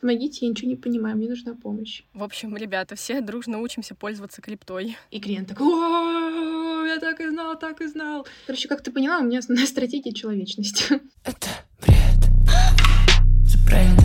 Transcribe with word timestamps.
Помогите, 0.00 0.46
я 0.46 0.50
ничего 0.50 0.68
не 0.68 0.76
понимаю, 0.76 1.16
мне 1.16 1.28
нужна 1.28 1.56
помощь. 1.56 2.02
В 2.14 2.22
общем, 2.22 2.56
ребята, 2.56 2.94
все 2.94 3.20
дружно 3.20 3.58
учимся 3.58 3.96
пользоваться 3.96 4.40
криптой. 4.40 4.96
И 5.10 5.18
клиент 5.18 5.48
такой, 5.48 5.66
«О, 5.66 6.84
я 6.86 6.98
так 7.00 7.20
и 7.20 7.28
знал, 7.28 7.58
так 7.58 7.80
и 7.80 7.86
знал. 7.86 8.24
Короче, 8.46 8.68
как 8.68 8.80
ты 8.82 8.92
поняла, 8.92 9.18
у 9.18 9.24
меня 9.24 9.40
основная 9.40 9.66
стратегия— 9.66 10.12
человечность. 10.14 10.88
Это 11.24 11.48
бред. 11.80 11.98
Бред. 13.66 13.98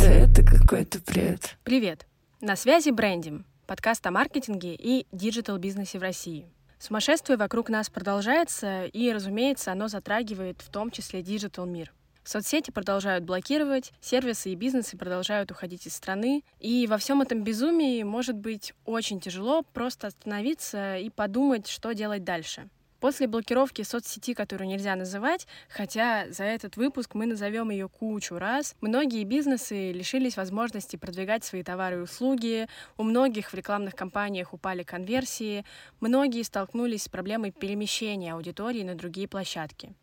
Да 0.00 0.12
это 0.12 0.42
какой-то 0.44 1.00
бред. 1.06 1.56
Привет! 1.64 2.06
На 2.40 2.56
связи 2.56 2.90
Бредим, 2.90 3.46
подкаст 3.66 4.06
о 4.06 4.10
маркетинге 4.10 4.74
и 4.74 5.06
digital-бизнесе 5.12 5.98
в 5.98 6.02
России. 6.02 6.46
Сумасшествие 6.78 7.36
вокруг 7.36 7.68
нас 7.68 7.88
продолжается, 7.88 8.84
и, 8.84 9.10
разумеется, 9.10 9.72
оно 9.72 9.88
затрагивает 9.88 10.60
в 10.60 10.70
том 10.70 10.90
числе 10.90 11.22
digital-мир. 11.22 11.92
Соцсети 12.22 12.72
продолжают 12.72 13.24
блокировать, 13.24 13.92
сервисы 14.00 14.50
и 14.50 14.56
бизнесы 14.56 14.96
продолжают 14.96 15.52
уходить 15.52 15.86
из 15.86 15.94
страны, 15.94 16.42
и 16.58 16.86
во 16.88 16.98
всем 16.98 17.22
этом 17.22 17.44
безумии 17.44 18.02
может 18.02 18.36
быть 18.36 18.74
очень 18.84 19.20
тяжело 19.20 19.62
просто 19.62 20.08
остановиться 20.08 20.96
и 20.96 21.08
подумать, 21.08 21.68
что 21.68 21.92
делать 21.92 22.24
дальше. 22.24 22.68
После 23.06 23.28
блокировки 23.28 23.82
соцсети, 23.82 24.34
которую 24.34 24.66
нельзя 24.66 24.96
называть, 24.96 25.46
хотя 25.68 26.26
за 26.30 26.42
этот 26.42 26.76
выпуск 26.76 27.14
мы 27.14 27.26
назовем 27.26 27.70
ее 27.70 27.88
кучу 27.88 28.34
раз, 28.36 28.74
многие 28.80 29.22
бизнесы 29.22 29.92
лишились 29.92 30.36
возможности 30.36 30.96
продвигать 30.96 31.44
свои 31.44 31.62
товары 31.62 31.98
и 31.98 32.00
услуги, 32.00 32.66
у 32.96 33.04
многих 33.04 33.52
в 33.52 33.54
рекламных 33.54 33.94
кампаниях 33.94 34.52
упали 34.52 34.82
конверсии, 34.82 35.64
многие 36.00 36.42
столкнулись 36.42 37.04
с 37.04 37.08
проблемой 37.08 37.52
перемещения 37.52 38.32
аудитории 38.32 38.82
на 38.82 38.96
другие 38.96 39.28
площадки. 39.28 39.94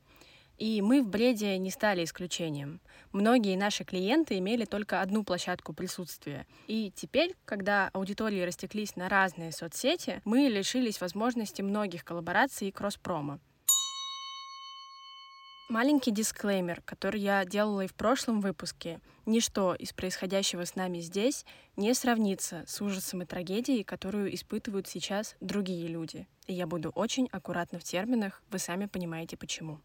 И 0.63 0.81
мы 0.81 1.02
в 1.02 1.09
бреде 1.09 1.58
не 1.58 1.70
стали 1.70 2.05
исключением. 2.05 2.80
Многие 3.12 3.58
наши 3.58 3.84
клиенты 3.84 4.38
имели 4.38 4.63
только 4.63 5.01
одну 5.01 5.26
площадку 5.26 5.74
присутствия. 5.74 6.48
И 6.68 6.90
теперь, 6.96 7.35
когда 7.43 7.90
аудитории 7.91 8.40
растеклись 8.40 8.96
на 8.96 9.10
разные 9.10 9.51
соцсети, 9.51 10.21
мы 10.23 10.48
лишились 10.48 11.01
возможности 11.01 11.62
многих 11.62 12.05
коллабораций 12.05 12.70
и 12.70 12.71
кросс-промо. 12.71 13.40
Маленький 15.68 16.12
дисклеймер, 16.12 16.82
который 16.85 17.20
я 17.20 17.43
делала 17.43 17.82
и 17.82 17.88
в 17.88 17.93
прошлом 17.93 18.40
выпуске. 18.40 19.01
Ничто 19.26 19.76
из 19.76 19.91
происходящего 19.91 20.63
с 20.63 20.77
нами 20.77 20.99
здесь 20.99 21.45
не 21.76 21.93
сравнится 21.93 22.63
с 22.68 22.82
ужасом 22.82 23.23
и 23.23 23.26
трагедией, 23.26 23.84
которую 23.84 24.34
испытывают 24.34 24.88
сейчас 24.88 25.35
другие 25.41 25.90
люди. 25.90 26.26
И 26.48 26.54
я 26.54 26.68
буду 26.68 26.91
очень 26.91 27.27
аккуратна 27.34 27.79
в 27.79 27.84
терминах, 27.84 28.41
вы 28.49 28.60
сами 28.60 28.85
понимаете 28.85 29.35
почему. 29.35 29.82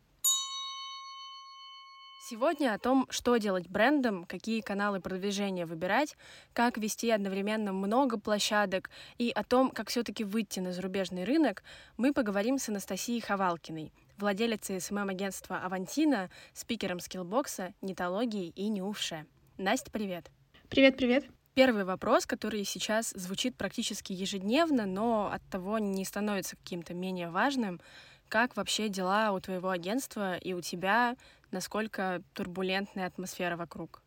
Сегодня 2.31 2.75
о 2.75 2.79
том, 2.79 3.07
что 3.09 3.39
делать 3.39 3.69
брендам, 3.69 4.27
какие 4.27 4.61
каналы 4.61 5.01
продвижения 5.01 5.65
выбирать, 5.65 6.15
как 6.53 6.77
вести 6.77 7.11
одновременно 7.11 7.73
много 7.73 8.19
площадок 8.19 8.91
и 9.17 9.31
о 9.31 9.43
том, 9.43 9.71
как 9.71 9.89
все-таки 9.89 10.25
выйти 10.25 10.61
на 10.61 10.75
зарубежный 10.75 11.25
рынок, 11.25 11.63
мы 11.97 12.13
поговорим 12.13 12.59
с 12.59 12.69
Анастасией 12.69 13.23
Ховалкиной, 13.23 13.95
владелицей 14.19 14.79
SMM-агентства 14.79 15.57
«Авантина», 15.65 16.29
спикером 16.53 17.01
Скиллбокса, 17.01 17.73
Нетологии 17.81 18.49
и 18.49 18.69
НИУ 18.69 18.90
ВШЭ. 18.90 19.25
Настя, 19.57 19.91
привет! 19.91 20.31
Привет-привет! 20.69 21.25
Первый 21.55 21.85
вопрос, 21.85 22.27
который 22.27 22.63
сейчас 22.65 23.09
звучит 23.17 23.57
практически 23.57 24.13
ежедневно, 24.13 24.85
но 24.85 25.31
от 25.33 25.43
того 25.49 25.79
не 25.79 26.05
становится 26.05 26.57
каким-то 26.57 26.93
менее 26.93 27.31
важным. 27.31 27.81
Как 28.29 28.55
вообще 28.59 28.91
дела 28.91 29.33
у 29.33 29.41
твоего 29.41 29.71
агентства 29.71 30.37
и 30.37 30.53
у 30.53 30.61
тебя 30.61 31.17
насколько 31.51 32.23
турбулентная 32.35 33.07
атмосфера 33.07 33.57
вокруг? 33.57 34.03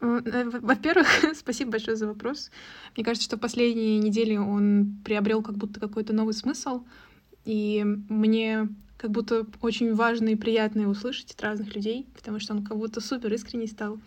Э, 0.00 0.44
во-первых, 0.60 1.06
спасибо 1.34 1.72
большое 1.72 1.96
за 1.96 2.06
вопрос. 2.06 2.50
Мне 2.96 3.04
кажется, 3.04 3.26
что 3.26 3.38
последние 3.38 3.98
недели 3.98 4.36
он 4.36 5.00
приобрел 5.04 5.42
как 5.42 5.56
будто 5.56 5.80
какой-то 5.80 6.12
новый 6.12 6.34
смысл, 6.34 6.84
и 7.44 7.82
мне 7.84 8.68
как 8.96 9.10
будто 9.10 9.46
очень 9.60 9.94
важно 9.94 10.28
и 10.30 10.36
приятно 10.36 10.88
услышать 10.88 11.32
от 11.32 11.42
разных 11.42 11.74
людей, 11.74 12.06
потому 12.14 12.40
что 12.40 12.54
он 12.54 12.64
как 12.64 12.76
будто 12.76 13.00
супер 13.00 13.32
искренний 13.32 13.66
стал. 13.66 13.98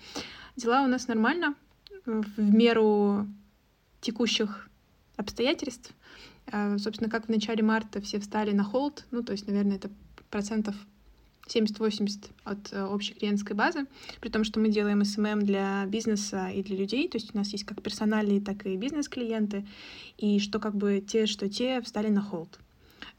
Дела 0.56 0.82
у 0.84 0.88
нас 0.88 1.08
нормально, 1.08 1.56
в 2.06 2.40
меру 2.40 3.28
текущих 4.02 4.70
обстоятельств. 5.16 5.92
Э, 6.52 6.78
собственно, 6.78 7.10
как 7.10 7.26
в 7.26 7.30
начале 7.30 7.64
марта 7.64 8.02
все 8.02 8.20
встали 8.20 8.52
на 8.52 8.64
холд, 8.64 9.06
ну, 9.12 9.24
то 9.24 9.32
есть, 9.32 9.48
наверное, 9.48 9.78
это 9.78 9.90
процентов 10.30 10.76
70-80 11.54 12.30
от 12.44 12.72
э, 12.72 12.84
общей 12.84 13.14
клиентской 13.14 13.56
базы, 13.56 13.86
при 14.22 14.30
том, 14.30 14.44
что 14.44 14.60
мы 14.60 14.70
делаем 14.70 15.02
SMM 15.02 15.42
для 15.42 15.86
бизнеса 15.86 16.50
и 16.50 16.64
для 16.64 16.78
людей, 16.78 17.08
то 17.10 17.18
есть 17.18 17.34
у 17.34 17.38
нас 17.38 17.50
есть 17.50 17.66
как 17.66 17.82
персональные, 17.82 18.42
так 18.42 18.66
и 18.66 18.76
бизнес-клиенты, 18.78 19.66
и 20.18 20.40
что 20.40 20.60
как 20.60 20.76
бы 20.76 21.04
те, 21.06 21.26
что 21.26 21.50
те 21.50 21.82
встали 21.82 22.10
на 22.10 22.22
холд. 22.22 22.60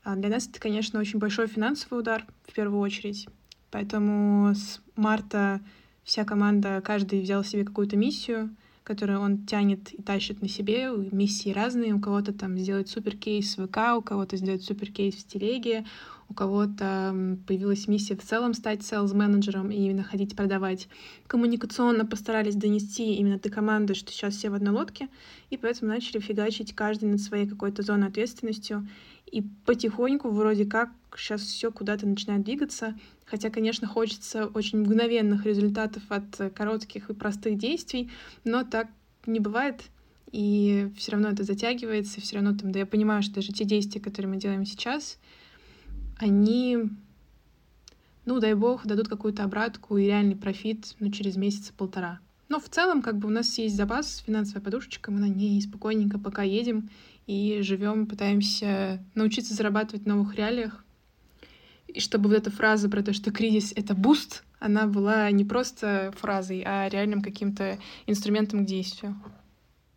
А 0.02 0.16
для 0.16 0.30
нас 0.30 0.46
это, 0.46 0.60
конечно, 0.60 1.00
очень 1.00 1.18
большой 1.18 1.46
финансовый 1.46 1.98
удар 1.98 2.24
в 2.46 2.52
первую 2.52 2.80
очередь, 2.80 3.28
поэтому 3.70 4.54
с 4.54 4.80
марта 4.97 5.60
вся 6.04 6.24
команда, 6.24 6.80
каждый 6.84 7.20
взял 7.20 7.44
себе 7.44 7.64
какую-то 7.64 7.97
миссию, 7.97 8.50
которую 8.82 9.20
он 9.20 9.47
тянет 9.47 9.92
и 9.92 10.02
тащит 10.02 10.42
на 10.42 10.48
себе. 10.48 10.91
Миссии 11.12 11.50
разные. 11.50 11.94
У 11.94 12.00
кого-то 12.00 12.32
там 12.32 12.58
сделать 12.58 12.88
суперкейс 12.88 13.56
в 13.56 13.68
ВК, 13.68 13.97
у 13.97 14.02
кого-то 14.02 14.36
сделать 14.36 14.64
суперкейс 14.64 15.14
в 15.14 15.26
телеге, 15.28 15.84
у 16.30 16.34
кого-то 16.34 17.38
появилась 17.46 17.88
миссия 17.88 18.16
в 18.16 18.22
целом 18.22 18.54
стать 18.54 18.82
селс-менеджером 18.82 19.72
и 19.72 19.76
именно 19.76 20.04
ходить 20.04 20.36
продавать. 20.36 20.88
Коммуникационно 21.26 22.06
постарались 22.06 22.54
донести 22.54 23.16
именно 23.16 23.38
до 23.38 23.50
команды, 23.50 23.94
что 23.94 24.12
сейчас 24.12 24.36
все 24.36 24.48
в 24.48 24.54
одной 24.54 24.72
лодке, 24.72 25.08
и 25.50 25.56
поэтому 25.56 25.91
начали 25.91 26.20
фигачить 26.20 26.74
каждый 26.74 27.08
над 27.08 27.20
своей 27.20 27.48
какой-то 27.48 27.82
зоной 27.82 28.08
ответственностью. 28.08 28.88
И 29.26 29.42
потихоньку 29.42 30.30
вроде 30.30 30.64
как 30.64 30.91
сейчас 31.16 31.42
все 31.42 31.72
куда-то 31.72 32.06
начинает 32.06 32.44
двигаться, 32.44 32.97
хотя, 33.24 33.50
конечно, 33.50 33.88
хочется 33.88 34.47
очень 34.47 34.80
мгновенных 34.80 35.47
результатов 35.47 36.04
от 36.08 36.52
коротких 36.54 37.10
и 37.10 37.14
простых 37.14 37.58
действий, 37.58 38.10
но 38.44 38.62
так 38.62 38.88
не 39.26 39.41
бывает, 39.41 39.82
и 40.30 40.88
все 40.97 41.12
равно 41.12 41.30
это 41.30 41.42
затягивается, 41.42 42.20
все 42.20 42.36
равно 42.36 42.56
там, 42.56 42.70
да 42.70 42.80
я 42.80 42.86
понимаю, 42.86 43.22
что 43.22 43.36
даже 43.36 43.52
те 43.52 43.64
действия, 43.64 44.00
которые 44.00 44.30
мы 44.30 44.36
делаем 44.36 44.64
сейчас, 44.64 45.18
они, 46.22 46.78
ну, 48.25 48.41
дай 48.41 48.54
бог, 48.54 48.86
дадут 48.86 49.08
какую-то 49.08 49.44
обратку 49.44 49.97
и 49.97 50.06
реальный 50.06 50.36
профит, 50.36 50.94
ну, 51.00 51.10
через 51.10 51.36
месяц-полтора. 51.36 52.20
Но 52.48 52.58
в 52.58 52.69
целом, 52.69 53.00
как 53.00 53.16
бы 53.16 53.28
у 53.28 53.31
нас 53.31 53.56
есть 53.58 53.76
запас, 53.76 54.25
финансовая 54.26 54.62
подушечка, 54.62 55.10
мы 55.10 55.20
на 55.20 55.28
ней 55.28 55.60
спокойненько 55.62 56.19
пока 56.19 56.42
едем 56.42 56.91
и 57.26 57.60
живем, 57.62 58.06
пытаемся 58.06 59.03
научиться 59.14 59.54
зарабатывать 59.54 60.03
в 60.03 60.09
новых 60.09 60.34
реалиях. 60.34 60.84
И 61.86 62.00
чтобы 62.00 62.28
вот 62.28 62.38
эта 62.38 62.50
фраза 62.50 62.88
про 62.88 63.03
то, 63.03 63.12
что 63.12 63.30
кризис— 63.30 63.72
это 63.76 63.94
boost, 63.94 64.43
она 64.59 64.86
была 64.86 65.30
не 65.30 65.44
просто 65.44 66.12
фразой, 66.16 66.62
а 66.66 66.88
реальным 66.88 67.22
каким-то 67.22 67.78
инструментом 68.06 68.64
к 68.64 68.69
действию. 68.69 69.16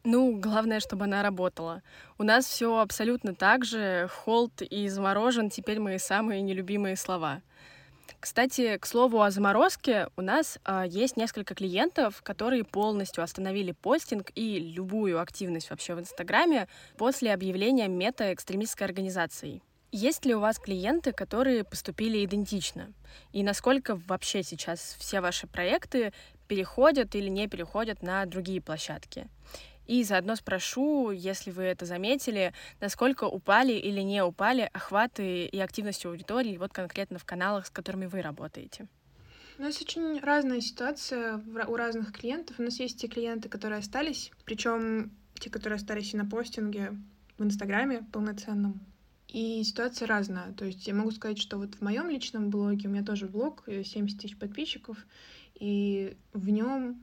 Ну, 0.06 0.38
главное, 0.38 0.82
чтобы 0.82 1.06
она 1.06 1.24
работала. 1.24 1.82
У 2.18 2.24
нас 2.24 2.46
все 2.46 2.80
абсолютно 2.80 3.34
так 3.34 3.64
же. 3.64 4.10
Hold 4.12 4.62
и 4.62 4.90
заморожен 4.90 5.50
теперь 5.50 5.80
мои 5.80 5.98
самые 5.98 6.42
нелюбимые 6.42 6.98
слова. 6.98 7.42
Кстати, 8.20 8.78
к 8.78 8.86
слову 8.86 9.22
о 9.22 9.32
заморозке, 9.32 10.08
у 10.18 10.22
нас 10.22 10.60
э, 10.66 10.84
есть 10.90 11.16
несколько 11.16 11.56
клиентов, 11.56 12.22
которые 12.22 12.66
полностью 12.66 13.24
остановили 13.24 13.72
постинг 13.72 14.32
и 14.36 14.60
любую 14.60 15.22
активность 15.22 15.70
вообще 15.70 15.96
в 15.96 16.00
Инстаграме 16.00 16.68
после 16.98 17.34
объявления 17.34 17.88
мета-экстремистской 17.88 18.88
организацией. 18.88 19.62
Есть 19.92 20.26
ли 20.26 20.36
у 20.36 20.40
вас 20.40 20.58
клиенты, 20.58 21.12
которые 21.12 21.64
поступили 21.64 22.24
идентично? 22.26 22.92
И 23.32 23.44
насколько 23.44 23.96
вообще 24.08 24.42
сейчас 24.44 24.98
все 25.00 25.22
ваши 25.22 25.46
проекты 25.46 26.14
переходят 26.48 27.16
или 27.16 27.30
не 27.30 27.48
переходят 27.48 28.02
на 28.02 28.26
другие 28.26 28.60
площадки? 28.60 29.28
И 29.88 30.04
заодно 30.04 30.36
спрошу, 30.36 31.12
если 31.12 31.52
вы 31.52 31.64
это 31.64 31.86
заметили, 31.86 32.54
насколько 32.80 33.26
упали 33.26 33.74
или 33.74 34.02
не 34.02 34.24
упали 34.24 34.70
охваты 34.72 35.46
и 35.46 35.60
активность 35.60 36.06
аудитории 36.06 36.58
вот 36.58 36.72
конкретно 36.72 37.20
в 37.20 37.26
каналах, 37.26 37.68
с 37.68 37.70
которыми 37.70 38.06
вы 38.06 38.22
работаете. 38.22 38.88
У 39.60 39.62
нас 39.62 39.80
очень 39.82 40.20
разная 40.20 40.62
ситуация 40.62 41.42
у 41.68 41.76
разных 41.76 42.12
клиентов. 42.12 42.60
У 42.60 42.64
нас 42.64 42.80
есть 42.80 43.00
те 43.00 43.08
клиенты, 43.08 43.50
которые 43.50 43.80
остались, 43.80 44.32
причем 44.46 45.12
те, 45.36 45.50
которые 45.50 45.78
остались 45.78 46.14
и 46.14 46.18
на 46.18 46.26
постинге 46.26 46.98
в 47.38 47.44
Инстаграме 47.44 48.06
полноценном. 48.12 48.80
И 49.28 49.64
ситуация 49.64 50.08
разная. 50.08 50.54
То 50.54 50.66
есть 50.66 50.88
я 50.88 50.94
могу 50.94 51.12
сказать, 51.12 51.40
что 51.40 51.58
вот 51.58 51.76
в 51.76 51.82
моем 51.82 52.10
личном 52.10 52.50
блоге, 52.50 52.88
у 52.88 52.92
меня 52.92 53.04
тоже 53.04 53.28
блог, 53.28 53.64
70 53.68 54.20
тысяч 54.20 54.38
подписчиков, 54.38 54.98
и 55.56 56.18
в 56.34 56.50
нем 56.50 57.00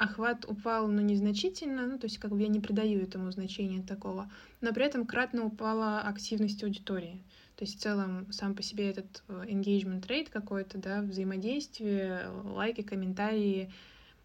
охват 0.00 0.46
упал, 0.48 0.88
но 0.88 1.02
незначительно, 1.02 1.86
ну, 1.86 1.98
то 1.98 2.06
есть 2.06 2.18
как 2.18 2.30
бы 2.30 2.40
я 2.40 2.48
не 2.48 2.58
придаю 2.58 3.02
этому 3.02 3.30
значения 3.30 3.82
такого, 3.82 4.30
но 4.62 4.72
при 4.72 4.86
этом 4.86 5.04
кратно 5.06 5.44
упала 5.44 6.00
активность 6.00 6.64
аудитории. 6.64 7.22
То 7.56 7.66
есть 7.66 7.78
в 7.78 7.82
целом 7.82 8.32
сам 8.32 8.54
по 8.54 8.62
себе 8.62 8.88
этот 8.88 9.22
э, 9.28 9.44
engagement 9.48 10.06
rate 10.06 10.30
какой-то, 10.30 10.78
да, 10.78 11.02
взаимодействие, 11.02 12.30
лайки, 12.44 12.80
комментарии, 12.80 13.70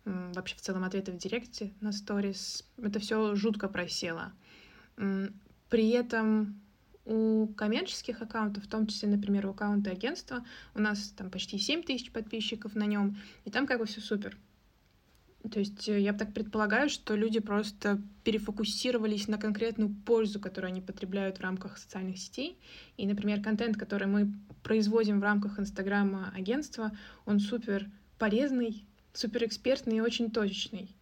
вообще 0.06 0.56
в 0.56 0.62
целом 0.62 0.86
ответы 0.86 1.12
в 1.12 1.18
директе 1.18 1.74
на 1.81 1.92
сторис, 1.92 2.63
это 2.77 3.00
все 3.00 3.36
жутко 3.36 3.68
просело. 3.68 4.31
При 4.95 5.89
этом 5.89 6.62
у 7.04 7.48
коммерческих 7.48 8.22
аккаунтов, 8.22 8.63
в 8.63 8.69
том 8.69 8.88
числе, 8.88 9.10
например, 9.10 9.45
у 9.48 9.50
аккаунта 9.50 9.92
агентства, 9.92 10.45
у 10.74 10.80
нас 10.80 11.10
там 11.18 11.30
почти 11.30 11.57
7 11.57 11.83
тысяч 11.83 12.12
подписчиков 12.12 12.75
на 12.75 12.86
нем, 12.86 13.18
и 13.44 13.51
там 13.51 13.68
как 13.68 13.80
бы 13.80 13.86
все 13.86 14.00
супер. 14.00 14.38
То 15.51 15.59
есть 15.59 15.88
э, 15.89 16.00
я 16.00 16.13
так 16.13 16.33
предполагаю, 16.33 16.89
что 16.89 17.15
люди 17.15 17.39
просто 17.39 18.01
перефокусировались 18.24 19.27
на 19.27 19.38
конкретную 19.38 19.89
пользу, 19.89 20.39
которую 20.39 20.71
они 20.71 20.81
потребляют 20.81 21.38
в 21.38 21.42
рамках 21.42 21.77
социальных 21.77 22.18
сетей. 22.18 22.57
И, 22.97 23.06
например, 23.06 23.42
контент, 23.42 23.77
который 23.77 24.07
мы 24.07 24.33
производим 24.63 25.19
в 25.19 25.24
рамках 25.24 25.59
Инстаграма 25.59 26.31
агентства, 26.36 26.92
он 27.25 27.39
супер 27.39 27.89
полезный, 28.18 28.86
супер 29.13 29.45
экспертный 29.45 29.97
и 29.97 30.01
очень 30.01 30.31
точечный. 30.31 30.95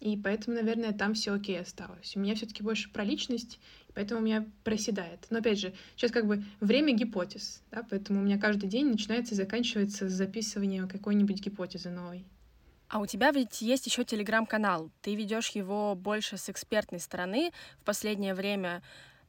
И 0.00 0.16
поэтому, 0.16 0.56
наверное, 0.56 0.92
там 0.92 1.14
все 1.14 1.32
окей 1.32 1.60
осталось. 1.60 2.16
У 2.16 2.20
меня 2.20 2.34
все-таки 2.34 2.62
больше 2.62 2.92
про 2.92 3.02
личность, 3.02 3.58
поэтому 3.94 4.20
у 4.20 4.24
меня 4.24 4.46
проседает. 4.62 5.26
Но 5.30 5.38
опять 5.38 5.58
же, 5.58 5.72
сейчас 5.96 6.10
как 6.10 6.26
бы 6.26 6.44
время 6.60 6.92
гипотез, 6.94 7.62
да, 7.70 7.82
поэтому 7.88 8.20
у 8.20 8.22
меня 8.22 8.38
каждый 8.38 8.68
день 8.68 8.90
начинается 8.90 9.34
и 9.34 9.36
заканчивается 9.36 10.08
с 10.08 10.12
записыванием 10.12 10.86
какой-нибудь 10.86 11.40
гипотезы 11.40 11.90
новой. 11.90 12.26
А 12.88 12.98
у 13.00 13.06
тебя 13.06 13.32
ведь 13.32 13.62
есть 13.62 13.86
еще 13.86 14.04
телеграм-канал. 14.04 14.90
Ты 15.02 15.16
ведешь 15.16 15.50
его 15.50 15.94
больше 15.94 16.36
с 16.36 16.48
экспертной 16.48 17.00
стороны 17.00 17.52
в 17.80 17.84
последнее 17.84 18.34
время. 18.34 18.82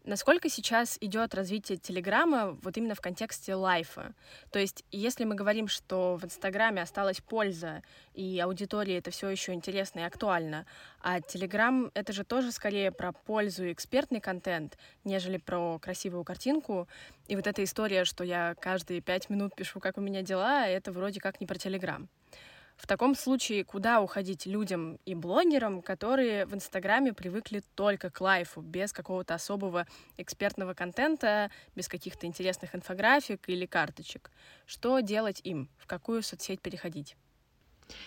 Насколько 0.08 0.48
сейчас 0.48 0.98
идет 1.02 1.36
развитие 1.36 1.78
Телеграма 1.78 2.58
вот 2.62 2.78
именно 2.78 2.96
в 2.96 3.02
контексте 3.02 3.56
лайфа? 3.56 4.14
То 4.52 4.60
есть, 4.60 4.86
если 4.90 5.26
мы 5.26 5.36
говорим, 5.36 5.68
что 5.68 6.16
в 6.16 6.24
Инстаграме 6.24 6.82
осталась 6.82 7.20
польза, 7.20 7.84
и 8.14 8.40
аудитории 8.40 8.96
это 8.96 9.12
все 9.12 9.28
еще 9.28 9.52
интересно 9.52 10.00
и 10.00 10.04
актуально, 10.04 10.66
а 11.02 11.20
Телеграм— 11.20 11.92
это 11.94 12.14
же 12.14 12.24
тоже 12.24 12.54
скорее 12.54 12.94
про 12.94 13.12
пользу 13.12 13.66
и 13.66 13.74
экспертный 13.74 14.22
контент, 14.22 14.78
нежели 15.04 15.36
про 15.36 15.78
красивую 15.78 16.24
картинку. 16.24 16.88
И 17.28 17.36
вот 17.36 17.46
эта 17.46 17.62
история, 17.62 18.06
что 18.06 18.24
я 18.24 18.56
каждые 18.62 19.02
пять 19.02 19.30
минут 19.30 19.56
пишу, 19.58 19.82
как 19.82 19.98
у 19.98 20.02
меня 20.02 20.22
дела, 20.22 20.66
это 20.68 20.94
вроде 20.94 21.20
как 21.20 21.42
не 21.42 21.48
про 21.48 21.58
Телеграм. 21.58 22.08
В 22.78 22.86
таком 22.86 23.16
случае, 23.16 23.64
куда 23.64 24.02
уходить 24.02 24.46
людям 24.46 25.00
и 25.04 25.16
блогерам, 25.16 25.82
которые 25.82 26.46
в 26.46 26.54
Инстаграме 26.54 27.12
привыкли 27.12 27.64
только 27.76 28.12
к 28.12 28.22
лайфу, 28.22 28.62
без 28.62 28.94
какого-то 28.94 29.34
особого 29.34 29.88
экспертного 30.16 30.76
контента, 30.76 31.50
без 31.76 31.88
каких-то 31.88 32.28
интересных 32.28 32.76
инфографик 32.76 33.50
или 33.50 33.66
карточек? 33.66 34.32
Что 34.68 35.00
делать 35.00 35.42
им? 35.44 35.70
В 35.78 35.88
какую 35.88 36.22
соцсеть 36.22 36.62
переходить? 36.62 37.18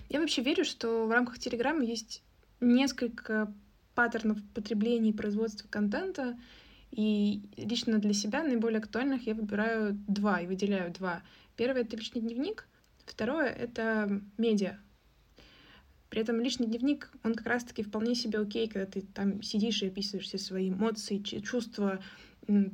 Я 0.08 0.20
вообще 0.20 0.43
верю, 0.43 0.64
что 0.64 1.05
в 1.06 1.11
рамках 1.11 1.40
Телеграма 1.40 1.84
есть 1.84 2.22
несколько 2.61 3.52
паттернов 3.96 4.38
потребления 4.55 5.11
и 5.11 5.14
производства 5.14 5.67
контента, 5.69 6.38
и 6.93 7.43
лично 7.56 7.99
для 7.99 8.12
себя 8.12 8.43
наиболее 8.44 8.78
актуальных 8.78 9.26
я 9.26 9.34
выбираю 9.34 9.94
два 10.06 10.40
и 10.40 10.46
выделяю 10.46 10.93
два. 10.93 11.22
Первый— 11.56 11.82
это 11.82 11.96
личный 11.96 12.20
дневник, 12.20 12.69
Второе— 13.11 13.49
это 13.49 14.23
медиа. 14.39 14.79
При 16.11 16.21
этом 16.21 16.41
личный 16.41 16.67
дневник, 16.67 17.11
он 17.25 17.35
как 17.35 17.47
раз-таки 17.47 17.83
вполне 17.83 18.15
себе 18.15 18.39
окей, 18.39 18.69
когда 18.69 18.87
ты 18.87 19.03
там 19.03 19.43
сидишь 19.43 19.83
и 19.83 19.89
описываешь 19.89 20.27
все 20.27 20.39
свои 20.39 20.71
эмоции, 20.71 21.19
чувства, 21.19 22.01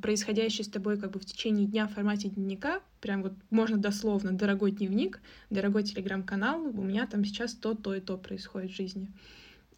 происходящие 0.02 0.64
с 0.64 0.68
тобой 0.68 0.98
как 0.98 1.12
бы 1.12 1.20
в 1.20 1.24
течение 1.24 1.66
дня 1.66 1.86
в 1.86 1.94
формате 1.94 2.28
дневника, 2.28 2.80
прям 3.00 3.22
вот 3.22 3.32
можно 3.50 3.78
дословно 3.78 4.32
«дорогой 4.32 4.72
дневник», 4.72 5.20
«дорогой 5.48 5.84
телеграм-канал», 5.84 6.66
у 6.66 6.82
меня 6.82 7.06
там 7.06 7.24
сейчас 7.24 7.54
то, 7.54 7.74
то 7.74 7.94
и 7.94 8.00
то 8.00 8.18
происходит 8.18 8.70
в 8.70 8.76
жизни. 8.76 9.10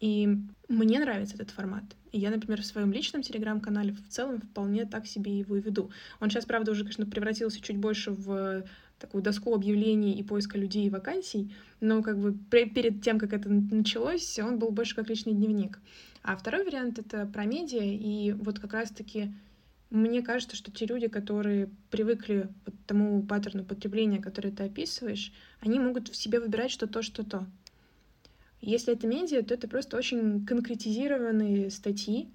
И 0.01 0.27
мне 0.67 0.99
нравится 0.99 1.35
этот 1.35 1.51
формат. 1.51 1.83
И 2.11 2.19
я, 2.19 2.31
например, 2.31 2.61
в 2.61 2.65
своем 2.65 2.91
личном 2.91 3.21
телеграм-канале 3.21 3.93
в 3.93 4.07
целом 4.07 4.39
вполне 4.39 4.85
так 4.85 5.07
себе 5.07 5.37
его 5.37 5.57
и 5.57 5.61
веду. 5.61 5.91
Он 6.19 6.29
сейчас, 6.29 6.45
правда, 6.45 6.71
уже, 6.71 6.83
конечно, 6.83 7.05
превратился 7.05 7.61
чуть 7.61 7.77
больше 7.77 8.11
в 8.11 8.63
такую 8.99 9.23
доску 9.23 9.53
объявлений 9.55 10.13
и 10.13 10.23
поиска 10.23 10.57
людей 10.57 10.85
и 10.85 10.89
вакансий, 10.89 11.53
но 11.79 12.03
как 12.03 12.19
бы 12.19 12.33
перед 12.33 13.01
тем, 13.01 13.17
как 13.17 13.33
это 13.33 13.49
началось, 13.49 14.37
он 14.39 14.59
был 14.59 14.69
больше 14.69 14.95
как 14.95 15.09
личный 15.09 15.33
дневник. 15.33 15.79
А 16.21 16.35
второй 16.35 16.65
вариант— 16.65 16.99
это 16.99 17.25
про 17.25 17.45
медиа, 17.45 17.83
и 17.83 18.33
вот 18.33 18.59
как 18.59 18.73
раз-таки 18.73 19.33
мне 19.89 20.21
кажется, 20.21 20.55
что 20.55 20.71
те 20.71 20.85
люди, 20.85 21.07
которые 21.07 21.69
привыкли 21.89 22.49
к 22.65 22.71
тому 22.87 23.23
паттерну 23.23 23.63
потребления, 23.63 24.19
который 24.19 24.51
ты 24.51 24.63
описываешь, 24.63 25.33
они 25.61 25.79
могут 25.79 26.09
в 26.09 26.15
себе 26.15 26.39
выбирать 26.39 26.71
что 26.71 26.85
то, 26.85 27.01
что 27.01 27.23
то. 27.23 27.47
Если 28.61 28.93
это 28.93 29.07
медиа, 29.07 29.41
то 29.41 29.53
это 29.53 29.67
просто 29.67 29.97
очень 29.97 30.45
конкретизированные 30.45 31.71
статьи 31.71 32.29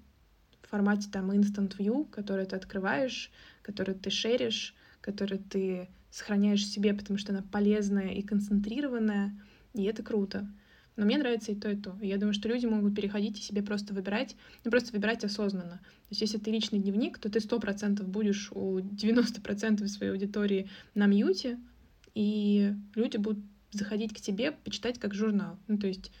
в 0.63 0.69
формате 0.69 1.07
там 1.11 1.31
instant 1.31 1.77
view, 1.77 2.09
которые 2.09 2.45
ты 2.45 2.55
открываешь, 2.55 3.31
которые 3.61 3.95
ты 3.95 4.09
шеришь, 4.09 4.75
которые 5.05 5.39
ты 5.39 5.87
сохраняешь 6.09 6.65
себе, 6.65 6.95
потому 6.95 7.19
что 7.19 7.31
она 7.31 7.43
полезная 7.51 8.09
и 8.09 8.23
концентрированная, 8.23 9.39
и 9.75 9.83
это 9.83 10.01
круто. 10.01 10.51
Но 10.95 11.05
мне 11.05 11.19
нравится 11.19 11.51
и 11.51 11.55
то, 11.55 11.69
и 11.69 11.75
то. 11.75 11.95
И 12.01 12.07
я 12.07 12.17
думаю, 12.17 12.33
что 12.33 12.49
люди 12.49 12.65
могут 12.65 12.95
переходить 12.95 13.37
и 13.37 13.43
себе 13.43 13.61
просто 13.61 13.93
выбирать, 13.93 14.35
ну 14.63 14.71
просто 14.71 14.93
выбирать 14.93 15.23
осознанно. 15.23 15.77
То 15.77 16.09
есть 16.09 16.21
если 16.21 16.39
ты 16.39 16.49
личный 16.49 16.79
дневник, 16.79 17.19
то 17.19 17.29
ты 17.29 17.39
сто 17.39 17.59
процентов 17.59 18.07
будешь 18.07 18.51
у 18.51 18.79
90% 18.79 19.85
своей 19.87 20.11
аудитории 20.11 20.69
на 20.95 21.05
мьюте, 21.05 21.59
и 22.15 22.73
люди 22.95 23.17
будут 23.17 23.43
заходить 23.71 24.11
к 24.11 24.21
тебе, 24.21 24.53
почитать 24.53 24.97
как 24.97 25.13
журнал. 25.13 25.59
Ну 25.67 25.77
то 25.77 25.85
есть 25.85 26.11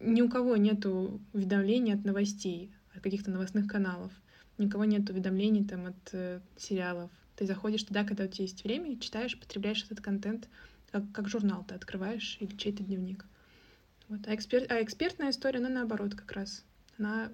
ни 0.00 0.22
у 0.22 0.30
кого 0.30 0.56
нету 0.56 1.20
уведомлений 1.34 1.92
от 1.92 2.04
новостей, 2.04 2.70
от 2.94 3.02
каких-то 3.02 3.30
новостных 3.30 3.66
каналов. 3.66 4.12
Ни 4.56 4.66
у 4.66 4.70
кого 4.70 4.86
нет 4.86 5.10
уведомлений 5.10 5.66
там 5.66 5.86
от 5.86 6.08
э, 6.12 6.40
сериалов, 6.56 7.10
ты 7.36 7.46
заходишь 7.46 7.84
туда, 7.84 8.04
когда 8.04 8.24
у 8.24 8.26
тебя 8.26 8.44
есть 8.44 8.64
время, 8.64 8.98
читаешь, 8.98 9.38
потребляешь 9.38 9.84
этот 9.84 10.00
контент, 10.00 10.48
как, 10.90 11.04
как 11.12 11.28
журнал 11.28 11.64
ты 11.66 11.74
открываешь 11.74 12.38
или 12.40 12.56
чей-то 12.56 12.82
дневник. 12.82 13.24
Вот. 14.08 14.20
А, 14.26 14.34
экспер... 14.34 14.66
а 14.68 14.82
экспертная 14.82 15.30
история, 15.30 15.58
она 15.58 15.68
наоборот 15.68 16.14
как 16.14 16.32
раз. 16.32 16.64
Она 16.98 17.30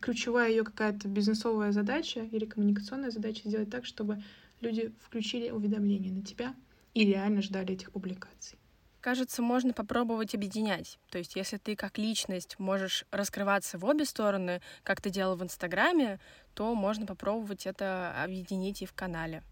ключевая 0.00 0.50
ее 0.50 0.64
какая-то 0.64 1.08
бизнесовая 1.08 1.72
задача 1.72 2.20
или 2.20 2.44
коммуникационная 2.44 3.10
задача 3.10 3.48
сделать 3.48 3.70
так, 3.70 3.86
чтобы 3.86 4.22
люди 4.60 4.92
включили 5.00 5.50
уведомления 5.50 6.12
на 6.12 6.22
тебя 6.22 6.54
и 6.94 7.04
реально 7.04 7.42
ждали 7.42 7.74
этих 7.74 7.90
публикаций 7.92 8.58
кажется, 9.00 9.42
можно 9.42 9.72
попробовать 9.72 10.34
объединять. 10.34 10.98
То 11.10 11.18
есть, 11.18 11.36
если 11.36 11.56
ты 11.56 11.76
как 11.76 11.98
личность 11.98 12.58
можешь 12.58 13.04
раскрываться 13.10 13.78
в 13.78 13.84
обе 13.84 14.04
стороны, 14.04 14.60
как 14.82 15.00
ты 15.00 15.10
делал 15.10 15.36
в 15.36 15.42
Инстаграме, 15.42 16.20
то 16.54 16.74
можно 16.74 17.06
попробовать 17.06 17.66
это 17.66 18.22
объединить 18.22 18.82
и 18.82 18.86
в 18.86 18.92
канале. 18.92 19.42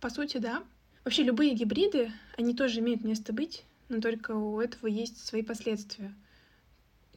По 0.00 0.10
сути, 0.10 0.38
да. 0.38 0.62
Вообще, 1.04 1.22
любые 1.22 1.54
гибриды, 1.54 2.12
они 2.36 2.54
тоже 2.54 2.80
имеют 2.80 3.04
место 3.04 3.32
быть, 3.32 3.64
но 3.88 4.00
только 4.00 4.32
у 4.32 4.60
этого 4.60 4.86
есть 4.86 5.24
свои 5.24 5.42
последствия. 5.42 6.14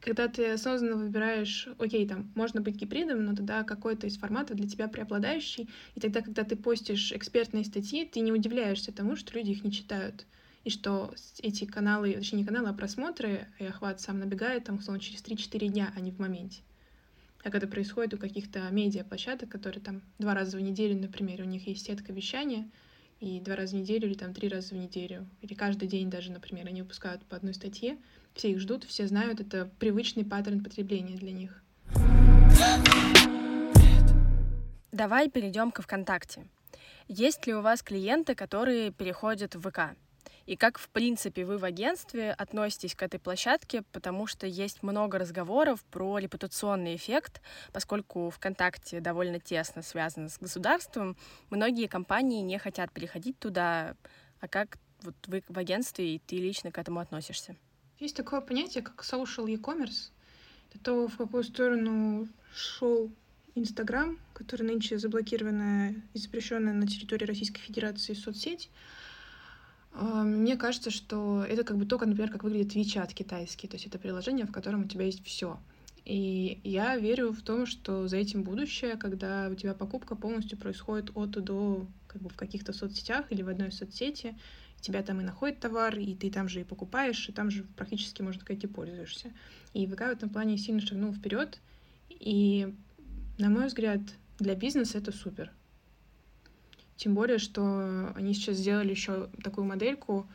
Когда 0.01 0.27
ты 0.27 0.51
осознанно 0.51 0.97
выбираешь, 0.97 1.67
окей, 1.79 2.07
там, 2.07 2.31
можно 2.35 2.61
быть 2.61 2.75
гибридом, 2.75 3.25
но 3.25 3.35
тогда 3.35 3.63
какой-то 3.63 4.05
из 4.05 4.17
форматов 4.17 4.57
для 4.57 4.67
тебя 4.67 4.87
преобладающий, 4.87 5.69
и 5.95 5.99
тогда, 5.99 6.21
когда 6.21 6.43
ты 6.43 6.55
постишь 6.55 7.11
экспертные 7.11 7.65
статьи, 7.65 8.05
ты 8.05 8.19
не 8.19 8.31
удивляешься 8.31 8.91
тому, 8.91 9.15
что 9.15 9.33
люди 9.37 9.51
их 9.51 9.63
не 9.63 9.71
читают 9.71 10.27
и 10.65 10.71
что 10.71 11.13
эти 11.41 11.65
каналы, 11.65 12.13
точнее 12.13 12.39
не 12.39 12.45
каналы, 12.45 12.69
а 12.69 12.73
просмотры 12.73 13.47
и 13.59 13.65
охват 13.65 14.01
сам 14.01 14.19
набегает 14.19 14.65
там, 14.65 14.77
условно, 14.77 14.99
через 14.99 15.21
3-4 15.21 15.67
дня, 15.67 15.93
а 15.95 15.99
не 16.01 16.11
в 16.11 16.19
моменте. 16.19 16.61
Как 17.37 17.53
это 17.53 17.67
происходит 17.67 18.15
у 18.15 18.17
каких-то 18.17 18.67
медиаплощадок, 18.71 19.47
которые 19.47 19.81
там 19.81 20.01
два 20.17 20.33
раза 20.33 20.57
в 20.57 20.61
неделю, 20.61 20.99
например, 20.99 21.41
у 21.41 21.45
них 21.45 21.67
есть 21.67 21.85
сетка 21.85 22.11
вещания, 22.11 22.67
и 23.19 23.39
два 23.39 23.55
раза 23.55 23.75
в 23.75 23.79
неделю 23.79 24.07
или 24.07 24.15
там 24.15 24.33
три 24.33 24.49
раза 24.49 24.69
в 24.73 24.77
неделю, 24.77 25.27
или 25.41 25.53
каждый 25.53 25.87
день 25.87 26.09
даже, 26.09 26.31
например, 26.31 26.65
они 26.67 26.81
выпускают 26.81 27.23
по 27.25 27.37
одной 27.37 27.53
статье, 27.53 27.97
все 28.33 28.51
их 28.51 28.59
ждут, 28.59 28.85
все 28.85 29.07
знают, 29.07 29.39
это 29.39 29.69
привычный 29.77 30.25
паттерн 30.25 30.63
потребления 30.63 31.15
для 31.15 31.31
них. 31.31 31.63
Давай 34.91 35.29
перейдем 35.29 35.71
к 35.71 35.83
ВКонтакте. 35.83 36.47
Есть 37.07 37.45
ли 37.45 37.53
у 37.53 37.61
вас 37.61 37.83
клиенты, 37.83 38.33
которые 38.33 38.91
переходят 38.91 39.53
в 39.53 39.69
ВК? 39.69 39.95
И 40.45 40.55
как, 40.55 40.77
в 40.77 40.89
принципе, 40.89 41.43
вы 41.43 41.57
в 41.57 41.65
агентстве 41.65 42.31
относитесь 42.31 42.95
к 42.95 43.01
этой 43.01 43.19
площадке, 43.19 43.81
потому 43.91 44.27
что 44.27 44.45
есть 44.45 44.83
много 44.83 45.17
разговоров 45.17 45.83
про 45.85 46.19
репутационный 46.19 46.95
эффект, 46.95 47.41
поскольку 47.73 48.29
ВКонтакте 48.29 48.99
довольно 48.99 49.39
тесно 49.39 49.81
связано 49.81 50.29
с 50.29 50.37
государством, 50.37 51.17
многие 51.49 51.87
компании 51.87 52.41
не 52.41 52.59
хотят 52.59 52.91
переходить 52.91 53.39
туда, 53.39 53.95
а 54.39 54.47
как 54.47 54.77
вот 55.01 55.15
вы 55.27 55.43
в 55.47 55.57
агентстве 55.57 56.15
и 56.15 56.19
ты 56.19 56.37
лично 56.37 56.71
к 56.71 56.77
этому 56.77 56.99
относишься? 56.99 57.55
Есть 57.99 58.15
такое 58.15 58.41
понятие, 58.41 58.83
как 58.83 59.03
social 59.03 59.49
e-commerce. 59.49 60.11
Это 60.69 60.83
то, 60.83 61.07
в 61.07 61.17
какую 61.17 61.43
сторону 61.43 62.27
шел 62.53 63.09
Инстаграм, 63.55 64.19
который 64.33 64.63
нынче 64.63 64.97
заблокированная 64.97 65.95
и 66.13 66.17
запрещенная 66.17 66.73
на 66.73 66.85
территории 66.87 67.25
Российской 67.25 67.61
Федерации 67.61 68.13
соцсеть. 68.13 68.69
А, 69.97 70.23
мне 70.23 70.57
кажется, 70.57 70.91
что 70.91 71.43
это 71.47 71.63
как 71.63 71.77
бы 71.77 71.85
то, 71.85 71.97
например, 71.97 72.29
как 72.29 72.43
выглядит 72.43 72.75
WeChat 72.75 73.13
китайский. 73.13 73.67
То 73.67 73.75
есть 73.75 73.87
это 73.87 73.97
приложение, 73.97 74.45
в 74.45 74.51
котором 74.51 74.81
у 74.81 74.87
тебя 74.87 75.05
есть 75.05 75.23
все. 75.25 75.57
И 76.03 76.59
я 76.63 76.97
верю 76.97 77.31
в 77.31 77.41
том, 77.41 77.65
что 77.65 78.07
за 78.07 78.17
этим 78.17 78.43
будущее, 78.43 78.95
когда 78.95 79.47
у 79.49 79.55
тебя 79.55 79.73
покупка 79.73 80.15
полностью 80.15 80.57
происходит 80.57 81.11
от 81.15 81.37
и 81.37 81.41
до 81.41 81.87
как 82.07 82.21
бы 82.21 82.29
в 82.29 82.35
каких-то 82.35 82.73
соцсетях 82.73 83.25
или 83.31 83.41
в 83.41 83.49
одной 83.49 83.71
соцсети, 83.71 84.37
тебя 84.81 85.01
там 85.01 85.21
и 85.21 85.23
находит 85.23 85.59
товар, 85.59 85.97
и 85.97 86.13
ты 86.13 86.29
там 86.29 86.47
же 86.47 86.61
и 86.61 86.63
покупаешь, 86.63 87.27
и 87.27 87.31
там 87.31 87.49
же 87.49 87.63
практически, 87.75 88.21
можно 88.21 88.41
сказать, 88.41 88.63
и 88.63 88.67
пользуешься. 88.67 89.31
И 89.73 89.87
ВК 89.87 90.01
в 90.01 90.11
этом 90.11 90.29
плане 90.29 90.57
сильно 90.57 90.81
шагнул 90.81 91.13
вперед. 91.13 91.59
И, 92.09 92.75
на 93.39 93.49
мой 93.49 93.67
взгляд, 93.67 94.01
для 94.37 94.55
бизнеса 94.55 94.99
это 94.99 95.11
супер. 95.11 95.51
Тем 96.97 97.13
более, 97.13 97.37
что 97.37 98.13
они 98.15 98.33
сейчас 98.33 98.57
сделали 98.57 98.89
еще 98.89 99.29
такую 99.43 99.65
модельку, 99.65 100.27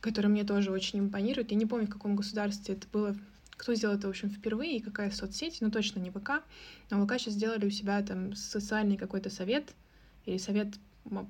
которая 0.00 0.30
мне 0.30 0.44
тоже 0.44 0.70
очень 0.70 1.00
импонирует. 1.00 1.50
Я 1.50 1.56
не 1.56 1.66
помню, 1.66 1.86
в 1.86 1.90
каком 1.90 2.16
государстве 2.16 2.74
это 2.74 2.86
было 2.92 3.16
кто 3.56 3.74
сделал 3.74 3.96
это, 3.96 4.06
в 4.06 4.10
общем, 4.10 4.30
впервые 4.30 4.76
и 4.76 4.80
какая 4.80 5.10
соцсеть, 5.10 5.58
ну, 5.60 5.70
точно 5.70 6.00
не 6.00 6.10
ВК, 6.10 6.42
но 6.90 7.04
ВК 7.04 7.14
сейчас 7.18 7.34
сделали 7.34 7.66
у 7.66 7.70
себя 7.70 8.02
там 8.02 8.34
социальный 8.34 8.96
какой-то 8.96 9.30
совет 9.30 9.74
или 10.26 10.36
совет 10.36 10.74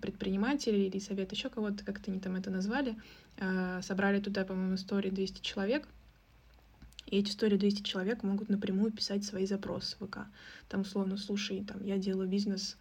предпринимателей 0.00 0.86
или 0.88 0.98
совет 0.98 1.32
еще 1.32 1.50
кого-то, 1.50 1.84
как-то 1.84 2.10
они 2.10 2.18
там 2.18 2.34
это 2.36 2.50
назвали, 2.50 2.96
а, 3.38 3.80
собрали 3.82 4.20
туда, 4.20 4.44
по-моему, 4.44 4.74
истории 4.74 5.10
200 5.10 5.40
человек, 5.42 5.86
и 7.06 7.18
эти 7.18 7.30
истории 7.30 7.56
200 7.56 7.82
человек 7.82 8.22
могут 8.22 8.48
напрямую 8.48 8.90
писать 8.90 9.24
свои 9.24 9.46
запросы 9.46 9.96
в 10.00 10.06
ВК. 10.06 10.26
Там, 10.68 10.80
условно, 10.80 11.16
слушай, 11.16 11.62
там, 11.64 11.84
я 11.84 11.98
делаю 11.98 12.28
бизнес 12.28 12.76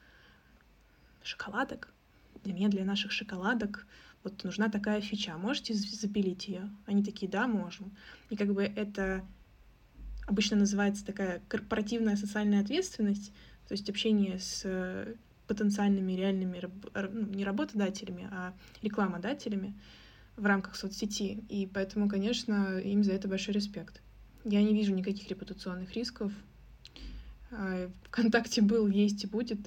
шоколадок, 1.25 1.94
для 2.44 2.53
меня, 2.53 2.70
для 2.70 2.86
наших 2.86 3.12
шоколадок, 3.12 3.88
вот 4.24 4.44
нужна 4.44 4.70
такая 4.70 5.01
фича, 5.01 5.38
можете 5.38 5.74
запилить 5.74 6.48
ее? 6.48 6.70
Они 6.86 7.03
такие, 7.03 7.29
да, 7.29 7.48
можем. 7.48 7.96
И 8.29 8.36
как 8.36 8.53
бы 8.53 8.63
это 8.63 9.24
обычно 10.25 10.58
называется 10.58 11.05
такая 11.05 11.41
корпоративная 11.48 12.15
социальная 12.15 12.62
ответственность, 12.62 13.32
то 13.67 13.74
есть 13.74 13.89
общение 13.89 14.39
с 14.39 14.62
э, 14.63 15.15
потенциальными 15.48 16.13
реальными 16.13 16.62
ну, 16.94 17.25
не 17.27 17.44
работодателями, 17.44 18.27
а 18.32 18.53
рекламодателями 18.82 19.75
в 20.36 20.46
рамках 20.46 20.75
соцсети. 20.75 21.44
И 21.50 21.67
поэтому, 21.72 22.10
конечно, 22.10 22.79
им 22.79 23.03
за 23.03 23.13
это 23.13 23.27
большой 23.27 23.53
респект. 23.53 24.01
Я 24.44 24.62
не 24.62 24.74
вижу 24.74 24.94
никаких 24.94 25.27
репутационных 25.29 25.94
рисков. 25.94 26.32
А, 27.51 27.89
Вконтакте 28.03 28.62
был, 28.62 28.88
есть 28.88 29.24
и 29.24 29.27
будет. 29.27 29.60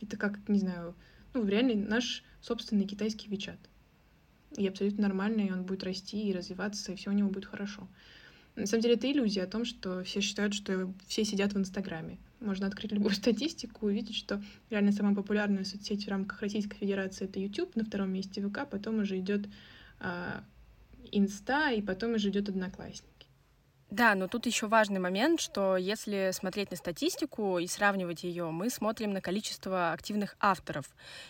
Это 0.00 0.16
как, 0.16 0.48
не 0.48 0.58
знаю, 0.58 0.94
ну, 1.34 1.46
реально 1.46 1.74
наш 1.74 2.22
собственный 2.40 2.86
китайский 2.86 3.28
Вичат. 3.28 3.58
И 4.56 4.66
абсолютно 4.66 5.02
нормально, 5.02 5.42
и 5.42 5.50
он 5.50 5.64
будет 5.64 5.84
расти 5.84 6.28
и 6.28 6.32
развиваться, 6.32 6.92
и 6.92 6.96
все 6.96 7.10
у 7.10 7.12
него 7.12 7.28
будет 7.28 7.46
хорошо. 7.46 7.88
На 8.54 8.66
самом 8.66 8.82
деле 8.82 8.94
это 8.94 9.10
иллюзия 9.10 9.42
о 9.42 9.46
том, 9.46 9.66
что 9.66 10.02
все 10.02 10.20
считают, 10.22 10.54
что 10.54 10.92
все 11.06 11.24
сидят 11.24 11.52
в 11.52 11.58
Инстаграме. 11.58 12.18
Можно 12.40 12.66
открыть 12.66 12.92
любую 12.92 13.14
статистику 13.14 13.88
и 13.88 13.92
увидеть, 13.92 14.16
что 14.16 14.42
реально 14.70 14.92
самая 14.92 15.14
популярная 15.14 15.64
соцсеть 15.64 16.06
в 16.06 16.08
рамках 16.08 16.40
Российской 16.40 16.78
Федерации 16.78 17.26
это 17.26 17.38
YouTube, 17.38 17.76
на 17.76 17.84
втором 17.84 18.12
месте 18.12 18.40
ВК, 18.40 18.66
потом 18.70 19.00
уже 19.00 19.18
идет 19.18 19.46
э, 20.00 20.40
Инста, 21.12 21.70
и 21.70 21.82
потом 21.82 22.14
уже 22.14 22.30
идет 22.30 22.48
Одноклассник. 22.48 23.15
Да, 23.90 24.16
но 24.16 24.26
тут 24.26 24.46
еще 24.46 24.66
важный 24.66 24.98
момент, 24.98 25.40
что 25.40 25.76
если 25.76 26.30
смотреть 26.32 26.72
на 26.72 26.76
статистику 26.76 27.58
и 27.58 27.68
сравнивать 27.68 28.24
ее, 28.24 28.50
мы 28.50 28.68
смотрим 28.68 29.12
на 29.12 29.20
количество 29.20 29.92
активных 29.92 30.36
авторов. 30.40 30.86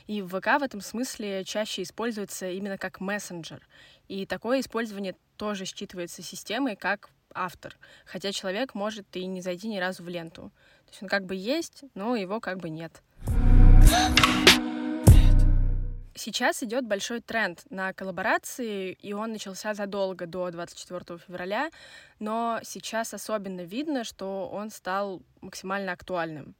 И 0.06 0.22
ВК 0.22 0.58
в 0.58 0.62
этом 0.62 0.80
смысле 0.80 1.44
чаще 1.44 1.82
используется 1.82 2.48
именно 2.48 2.78
как 2.78 3.00
мессенджер. 3.00 3.60
И 4.08 4.24
такое 4.24 4.60
использование 4.60 5.14
тоже 5.36 5.64
считывается 5.64 6.22
системой 6.22 6.76
как 6.76 7.10
автор, 7.34 7.76
хотя 8.06 8.32
человек 8.32 8.74
может 8.74 9.14
и 9.16 9.26
не 9.26 9.42
зайти 9.42 9.68
ни 9.68 9.78
разу 9.78 10.02
в 10.02 10.08
ленту. 10.08 10.50
То 10.86 10.92
есть 10.92 11.02
он 11.02 11.08
как 11.08 11.26
бы 11.26 11.34
есть, 11.34 11.84
но 11.94 12.16
его 12.16 12.40
как 12.40 12.58
бы 12.58 12.70
нет. 12.70 13.02
Сейчас 16.16 16.62
идет 16.62 16.86
большой 16.86 17.20
тренд 17.20 17.62
на 17.68 17.92
коллаборации, 17.92 18.92
и 18.92 19.12
он 19.12 19.32
начался 19.32 19.74
задолго 19.74 20.26
до 20.26 20.50
24 20.50 21.18
февраля, 21.18 21.70
но 22.18 22.58
сейчас 22.62 23.12
особенно 23.12 23.60
видно, 23.60 24.02
что 24.02 24.48
он 24.48 24.70
стал 24.70 25.20
максимально 25.42 25.92
актуальным. 25.92 26.54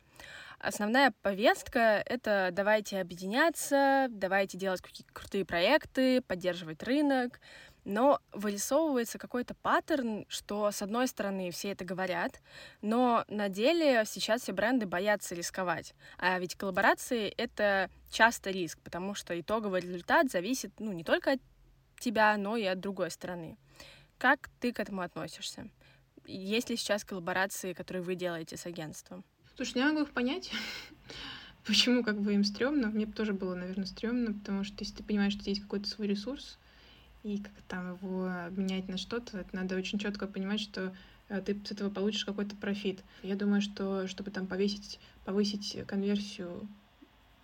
Основная 0.58 1.12
повестка— 1.22 2.02
это 2.06 2.50
давайте 2.52 3.00
объединяться, 3.00 4.08
давайте 4.10 4.58
делать 4.58 4.82
какие-то 4.82 5.12
крутые 5.14 5.46
проекты, 5.46 6.20
поддерживать 6.20 6.82
рынок, 6.82 7.40
но 7.87 8.21
вырисовывается 8.33 9.16
какой-то 9.16 9.55
паттерн, 9.55 10.26
что, 10.28 10.73
с 10.73 10.83
одной 10.83 11.07
стороны, 11.07 11.52
все 11.52 11.71
это 11.71 11.85
говорят, 11.85 12.43
но 12.83 13.25
на 13.28 13.49
деле 13.49 14.02
сейчас 14.05 14.43
все 14.43 14.52
бренды 14.52 14.87
боятся 14.87 15.37
рисковать. 15.37 15.95
А 16.19 16.37
ведь 16.40 16.57
коллаборации— 16.57 17.28
это 17.37 17.88
часто 18.11 18.50
риск, 18.50 18.81
потому 18.83 19.14
что 19.14 19.38
итоговый 19.38 19.81
результат 19.81 20.33
зависит 20.33 20.73
ну, 20.81 20.93
не 20.93 21.05
только 21.05 21.33
от 21.33 21.40
тебя, 22.00 22.37
но 22.37 22.57
и 22.57 22.64
от 22.64 22.81
другой 22.81 23.12
стороны. 23.12 23.57
Как 24.19 24.50
ты 24.61 24.73
к 24.73 24.81
этому 24.81 25.02
относишься? 25.02 25.71
Есть 26.26 26.71
ли 26.71 26.76
сейчас 26.76 27.05
коллаборации, 27.05 27.73
которые 27.73 28.02
вы 28.02 28.16
делаете 28.16 28.57
с 28.57 28.66
агентством? 28.66 29.25
Слушай, 29.55 29.75
ну, 29.76 29.81
я 29.83 29.87
могу 29.93 30.02
их 30.02 30.11
понять. 30.11 30.50
Почему 31.66 32.02
как 32.02 32.21
бы 32.21 32.35
им 32.35 32.43
стрёмно? 32.43 32.88
Мне 32.88 33.07
бы 33.07 33.12
тоже 33.12 33.33
было, 33.33 33.55
наверное, 33.55 33.87
стрёмно, 33.87 34.33
потому 34.33 34.64
что 34.64 34.75
если 34.81 34.97
ты 34.97 35.05
понимаешь, 35.05 35.35
что 35.35 35.49
есть 35.49 35.62
какой-то 35.62 35.88
свой 35.88 36.09
ресурс, 36.09 36.59
и 37.26 37.38
как 37.38 37.52
там 37.66 37.95
его 37.95 38.28
обменять 38.47 38.88
на 38.88 38.97
что-то, 38.97 39.38
это 39.38 39.56
надо 39.56 39.76
очень 39.76 39.99
четко 39.99 40.28
понимать, 40.28 40.61
что 40.61 40.95
э, 41.28 41.40
ты 41.40 41.61
с 41.64 41.73
этого 41.73 41.90
получишь 41.90 42.25
какой-то 42.25 42.54
профит. 42.54 43.02
Я 43.25 43.35
думаю, 43.35 43.61
что 43.61 44.06
чтобы 44.06 44.30
там 44.30 44.47
повесить, 44.47 45.00
повысить 45.25 45.76
конверсию 45.88 46.68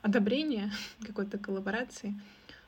одобрения 0.00 0.70
какой-то 1.06 1.36
коллаборации, 1.38 2.14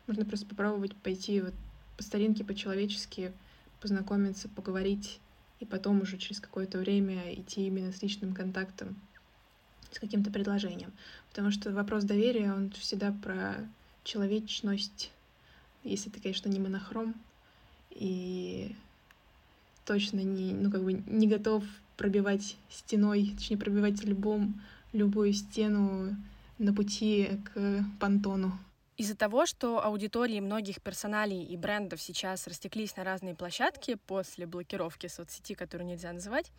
можно 0.09 0.25
просто 0.25 0.47
попробовать 0.47 0.97
пойти 0.97 1.41
вот 1.41 1.55
по 1.97 2.03
старинке, 2.03 2.45
по-человечески, 2.45 3.33
познакомиться, 3.81 4.49
поговорить, 4.49 5.21
и 5.61 5.65
потом 5.65 6.01
уже 6.01 6.19
через 6.19 6.41
какое-то 6.41 6.79
время 6.79 7.33
идти 7.33 7.67
именно 7.69 7.93
с 7.93 8.03
личным 8.03 8.35
контактом, 8.35 9.01
с 9.93 10.01
каким-то 10.01 10.33
предложением. 10.33 10.93
Потому 11.29 11.53
что 11.53 11.71
вопрос 11.71 12.03
доверия, 12.03 12.53
он 12.53 12.73
всегда 12.73 13.13
про 13.13 13.69
человечность, 14.03 15.13
если 15.85 16.11
ты, 16.11 16.21
конечно, 16.21 16.49
не 16.49 16.59
монохром 16.59 17.15
и 17.91 18.75
точно 19.85 20.21
не, 20.21 20.53
ну, 20.53 20.71
как 20.71 20.83
бы 20.83 20.95
не 20.95 21.29
готов 21.29 21.63
пробивать 21.97 22.57
стеной, 22.71 23.35
точнее, 23.37 23.57
пробивать 23.57 24.03
любом, 24.03 24.61
любую 24.93 25.33
стену 25.33 26.17
на 26.59 26.75
пути 26.75 27.41
к 27.53 27.85
понтону. 28.01 28.59
Из-за 28.97 29.17
того, 29.17 29.45
что 29.45 29.85
аудитории 29.85 30.39
многих 30.39 30.81
персоналей 30.81 31.43
и 31.43 31.57
брендов 31.57 32.01
сейчас 32.01 32.47
растеклись 32.47 32.97
на 32.97 33.03
разные 33.03 33.35
площадки 33.35 33.97
после 34.07 34.47
блокировки 34.47 35.09
соцсети, 35.09 35.55
которую 35.55 35.89
нельзя 35.89 36.13
называть, 36.13 36.53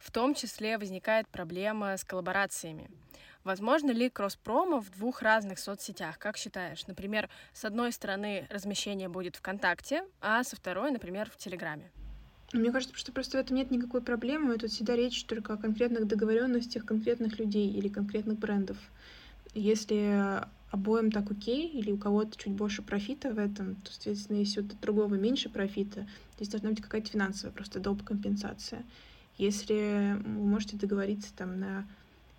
в 0.00 0.10
том 0.10 0.34
числе 0.34 0.78
возникает 0.78 1.28
проблема 1.28 1.96
с 1.96 2.04
коллаборациями. 2.04 2.90
Возможно 3.44 3.90
ли 3.90 4.10
кросс-промо 4.10 4.80
в 4.80 4.90
двух 4.90 5.22
разных 5.22 5.58
соцсетях? 5.58 6.18
Как 6.18 6.36
считаешь? 6.36 6.86
Например, 6.86 7.28
с 7.52 7.64
одной 7.64 7.92
стороны 7.92 8.46
размещение 8.50 9.08
будет 9.08 9.36
ВКонтакте, 9.36 10.04
а 10.20 10.42
со 10.44 10.56
второй, 10.56 10.90
например, 10.90 11.30
в 11.30 11.36
Телеграме. 11.36 11.90
Мне 12.52 12.72
кажется, 12.72 12.96
что 12.96 13.12
просто 13.12 13.38
в 13.38 13.40
этом 13.40 13.56
нет 13.56 13.70
никакой 13.70 14.02
проблемы. 14.02 14.58
Тут 14.58 14.70
всегда 14.70 14.96
речь 14.96 15.24
только 15.24 15.54
о 15.54 15.56
конкретных 15.56 16.06
договоренностях 16.06 16.84
конкретных 16.84 17.38
людей 17.38 17.70
или 17.70 17.88
конкретных 17.88 18.38
брендов. 18.38 18.76
Если 19.54 20.42
обоим 20.70 21.10
так 21.10 21.30
окей, 21.30 21.68
или 21.68 21.92
у 21.92 21.98
кого-то 21.98 22.36
чуть 22.36 22.52
больше 22.52 22.82
профита 22.82 23.32
в 23.32 23.38
этом, 23.38 23.76
то, 23.76 23.92
соответственно, 23.92 24.38
если 24.38 24.60
у 24.60 24.64
другого 24.64 25.14
меньше 25.14 25.48
профита, 25.48 26.06
здесь 26.36 26.48
должна 26.48 26.70
быть 26.70 26.82
какая-то 26.82 27.10
финансовая 27.10 27.54
просто 27.54 27.80
доп. 27.80 28.02
компенсация. 28.02 28.84
Если 29.40 30.18
вы 30.22 30.46
можете 30.46 30.76
договориться 30.76 31.34
там 31.34 31.58
на 31.58 31.88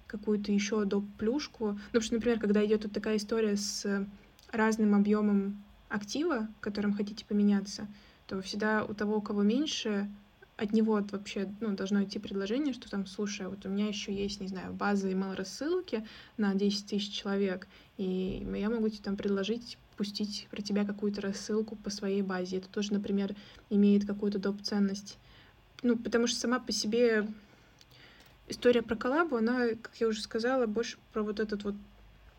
какую-то 0.05 0.51
еще 0.51 0.85
доп. 0.85 1.03
плюшку, 1.17 1.69
ну, 1.69 1.77
потому 1.85 2.03
что, 2.03 2.13
например, 2.13 2.39
когда 2.39 2.63
идет 2.63 2.83
вот 2.83 2.93
такая 2.93 3.17
история 3.17 3.55
с 3.55 4.07
разным 4.51 4.93
объемом 4.93 5.63
актива, 5.89 6.47
которым 6.59 6.93
хотите 6.93 7.25
поменяться, 7.25 7.87
то 8.27 8.39
всегда 8.43 8.85
у 8.85 8.93
того, 8.93 9.17
у 9.17 9.21
кого 9.21 9.41
меньше, 9.41 10.11
от 10.57 10.73
него 10.73 11.01
вообще 11.11 11.51
ну, 11.59 11.75
должно 11.75 12.03
идти 12.03 12.19
предложение, 12.19 12.71
что 12.71 12.87
там, 12.87 13.07
слушай, 13.07 13.47
вот 13.47 13.65
у 13.65 13.69
меня 13.69 13.87
еще 13.87 14.13
есть, 14.13 14.39
не 14.39 14.47
знаю, 14.47 14.71
база 14.71 15.09
email 15.09 15.33
рассылки 15.33 16.05
на 16.37 16.53
10 16.53 16.85
тысяч 16.85 17.11
человек, 17.11 17.67
и 17.97 18.47
я 18.53 18.69
могу 18.69 18.89
тебе 18.89 19.01
там 19.03 19.17
предложить 19.17 19.79
пустить 19.97 20.47
про 20.51 20.61
тебя 20.61 20.85
какую-то 20.85 21.21
рассылку 21.21 21.75
по 21.75 21.89
своей 21.89 22.21
базе. 22.21 22.57
Это 22.57 22.69
тоже, 22.69 22.93
например, 22.93 23.35
имеет 23.71 24.05
какую-то 24.05 24.37
доп. 24.37 24.61
ценность. 24.61 25.17
Ну, 25.83 25.97
потому 25.97 26.27
что 26.27 26.39
сама 26.39 26.59
по 26.59 26.71
себе 26.71 27.27
история 28.47 28.81
про 28.81 28.95
коллабу, 28.95 29.37
она, 29.37 29.69
как 29.69 29.91
я 29.99 30.07
уже 30.07 30.21
сказала, 30.21 30.67
больше 30.67 30.97
про 31.13 31.23
вот 31.23 31.39
этот 31.39 31.63
вот 31.63 31.75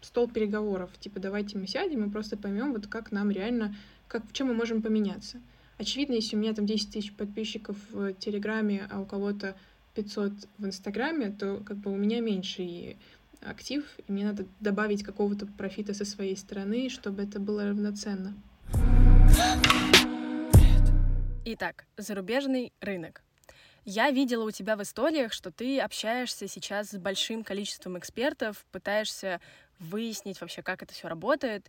стол 0.00 0.28
переговоров. 0.28 0.90
Типа, 1.00 1.20
давайте 1.20 1.58
мы 1.58 1.66
сядем 1.66 2.04
и 2.04 2.10
просто 2.10 2.36
поймем, 2.36 2.72
вот 2.72 2.86
как 2.86 3.12
нам 3.12 3.30
реально, 3.30 3.74
как, 4.08 4.28
в 4.28 4.32
чем 4.32 4.48
мы 4.48 4.54
можем 4.54 4.82
поменяться. 4.82 5.40
Очевидно, 5.78 6.14
если 6.14 6.36
у 6.36 6.38
меня 6.38 6.54
там 6.54 6.66
10 6.66 6.92
тысяч 6.92 7.12
подписчиков 7.12 7.76
в 7.90 8.12
Телеграме, 8.14 8.88
а 8.90 9.00
у 9.00 9.06
кого-то 9.06 9.56
500 9.94 10.32
в 10.58 10.66
Инстаграме, 10.66 11.30
то 11.30 11.62
как 11.64 11.78
бы 11.78 11.92
у 11.92 11.96
меня 11.96 12.20
меньше 12.20 12.96
актив, 13.40 13.84
и 14.06 14.12
мне 14.12 14.24
надо 14.24 14.46
добавить 14.60 15.02
какого-то 15.02 15.46
профита 15.46 15.94
со 15.94 16.04
своей 16.04 16.36
стороны, 16.36 16.88
чтобы 16.88 17.22
это 17.22 17.40
было 17.40 17.64
равноценно. 17.64 18.34
Итак, 21.44 21.86
зарубежный 21.96 22.72
рынок. 22.80 23.22
Я 23.84 24.12
видела 24.12 24.44
у 24.44 24.50
тебя 24.52 24.76
в 24.76 24.82
историях, 24.82 25.32
что 25.32 25.50
ты 25.50 25.80
общаешься 25.80 26.46
сейчас 26.46 26.90
с 26.90 26.98
большим 26.98 27.42
количеством 27.42 27.98
экспертов, 27.98 28.64
пытаешься 28.70 29.40
выяснить 29.80 30.40
вообще, 30.40 30.62
как 30.62 30.84
это 30.84 30.94
все 30.94 31.08
работает. 31.08 31.68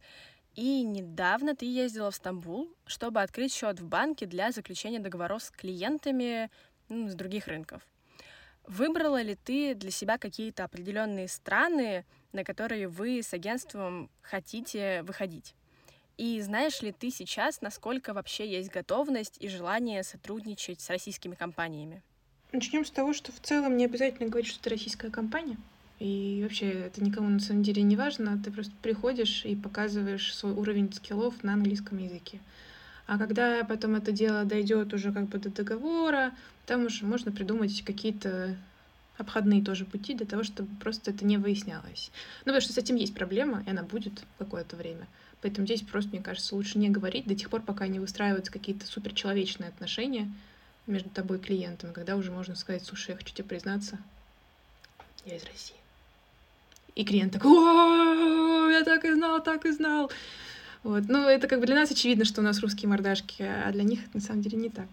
И 0.54 0.84
недавно 0.84 1.56
ты 1.56 1.66
ездила 1.66 2.12
в 2.12 2.16
Стамбул, 2.16 2.70
чтобы 2.86 3.24
открыть 3.24 3.52
счет 3.52 3.80
в 3.80 3.88
банке 3.88 4.28
для 4.28 4.52
заключения 4.52 5.00
договоров 5.00 5.42
с 5.42 5.50
клиентами 5.50 6.52
ну, 6.88 7.10
с 7.10 7.16
других 7.16 7.48
рынков. 7.48 7.82
Выбрала 8.68 9.20
ли 9.22 9.34
ты 9.34 9.74
для 9.74 9.90
себя 9.90 10.20
какие-то 10.20 10.66
определенные 10.66 11.28
страны, 11.28 12.06
на 12.32 12.44
которые 12.44 12.88
вы 12.88 13.24
с 13.24 13.34
агентством 13.34 14.12
хотите 14.22 15.02
выходить? 15.02 15.56
И 16.18 16.40
знаешь 16.42 16.82
ли 16.82 16.92
ты 16.92 17.10
сейчас, 17.10 17.62
насколько 17.62 18.14
вообще 18.14 18.50
есть 18.50 18.72
готовность 18.72 19.38
и 19.40 19.48
желание 19.48 20.04
сотрудничать 20.04 20.80
с 20.80 20.90
российскими 20.90 21.34
компаниями? 21.34 22.04
Начнем 22.52 22.86
с 22.86 22.92
того, 22.92 23.14
что 23.14 23.32
в 23.32 23.40
целом 23.40 23.78
не 23.78 23.86
обязательно 23.86 24.30
говорить, 24.30 24.50
что 24.50 24.60
это 24.60 24.70
российская 24.70 25.10
компания. 25.10 25.58
И 26.00 26.42
вообще 26.44 26.70
это 26.70 27.04
никому 27.04 27.30
на 27.30 27.40
самом 27.40 27.64
деле 27.64 27.82
не 27.82 27.96
важно. 27.96 28.40
Ты 28.44 28.52
просто 28.52 28.74
приходишь 28.84 29.44
и 29.46 29.56
показываешь 29.56 30.36
свой 30.36 30.54
уровень 30.54 30.94
скиллов 30.94 31.44
на 31.44 31.54
английском 31.54 31.98
языке. 31.98 32.40
А 33.08 33.18
когда 33.18 33.64
потом 33.64 33.96
это 33.96 34.12
дело 34.12 34.46
дойдет 34.46 34.94
уже 34.94 35.12
как 35.12 35.26
бы 35.26 35.40
до 35.40 35.50
договора, 35.50 36.32
там 36.68 36.86
уже 36.86 37.06
можно 37.06 37.32
придумать 37.32 37.84
какие-то 37.84 38.56
обходные 39.18 39.64
тоже 39.64 39.86
пути 39.86 40.14
для 40.14 40.26
того, 40.26 40.44
чтобы 40.44 40.70
просто 40.80 41.12
это 41.12 41.26
не 41.26 41.38
выяснялось. 41.38 42.12
Ну, 42.40 42.46
потому 42.46 42.62
что 42.62 42.74
с 42.74 42.78
этим 42.78 42.96
есть 42.96 43.16
проблема, 43.16 43.64
и 43.66 43.70
она 43.72 43.84
будет 43.84 44.24
какое-то 44.38 44.76
время. 44.76 45.08
Поэтому 45.44 45.68
здесь 45.68 45.82
просто, 45.82 46.12
мне 46.12 46.22
кажется, 46.22 46.56
лучше 46.56 46.80
не 46.80 46.90
говорить 46.90 47.28
до 47.28 47.36
тех 47.36 47.50
пор, 47.50 47.62
пока 47.62 47.86
не 47.88 48.00
выстраиваются 48.00 48.50
какие-то 48.50 48.88
суперчеловечные 48.88 49.68
отношения 49.68 50.32
между 50.88 51.10
тобой 51.10 51.38
и 51.38 51.42
клиентом, 51.42 51.92
когда 51.92 52.16
уже 52.16 52.32
можно 52.32 52.56
сказать, 52.56 52.86
слушай, 52.86 53.12
я 53.12 53.18
хочу 53.18 53.36
тебе 53.36 53.50
признаться, 53.50 54.00
я 55.26 55.36
из 55.36 55.44
России. 55.44 55.76
И 56.96 57.04
клиент 57.04 57.34
такой, 57.34 57.52
о, 57.52 58.70
я 58.70 58.84
так 58.86 59.04
и 59.04 59.12
знал, 59.12 59.44
так 59.44 59.66
и 59.66 59.72
знал. 59.72 60.10
Вот. 60.84 61.04
Ну, 61.10 61.28
это 61.28 61.50
как 61.50 61.60
бы 61.60 61.66
для 61.66 61.76
нас 61.76 61.92
очевидно, 61.92 62.24
что 62.24 62.40
у 62.40 62.44
нас 62.44 62.62
русские 62.62 62.88
мордашки, 62.88 63.42
а 63.44 63.70
для 63.74 63.84
них 63.84 64.00
это 64.06 64.16
на 64.16 64.22
самом 64.22 64.42
деле 64.42 64.58
не 64.58 64.70
так. 64.70 64.88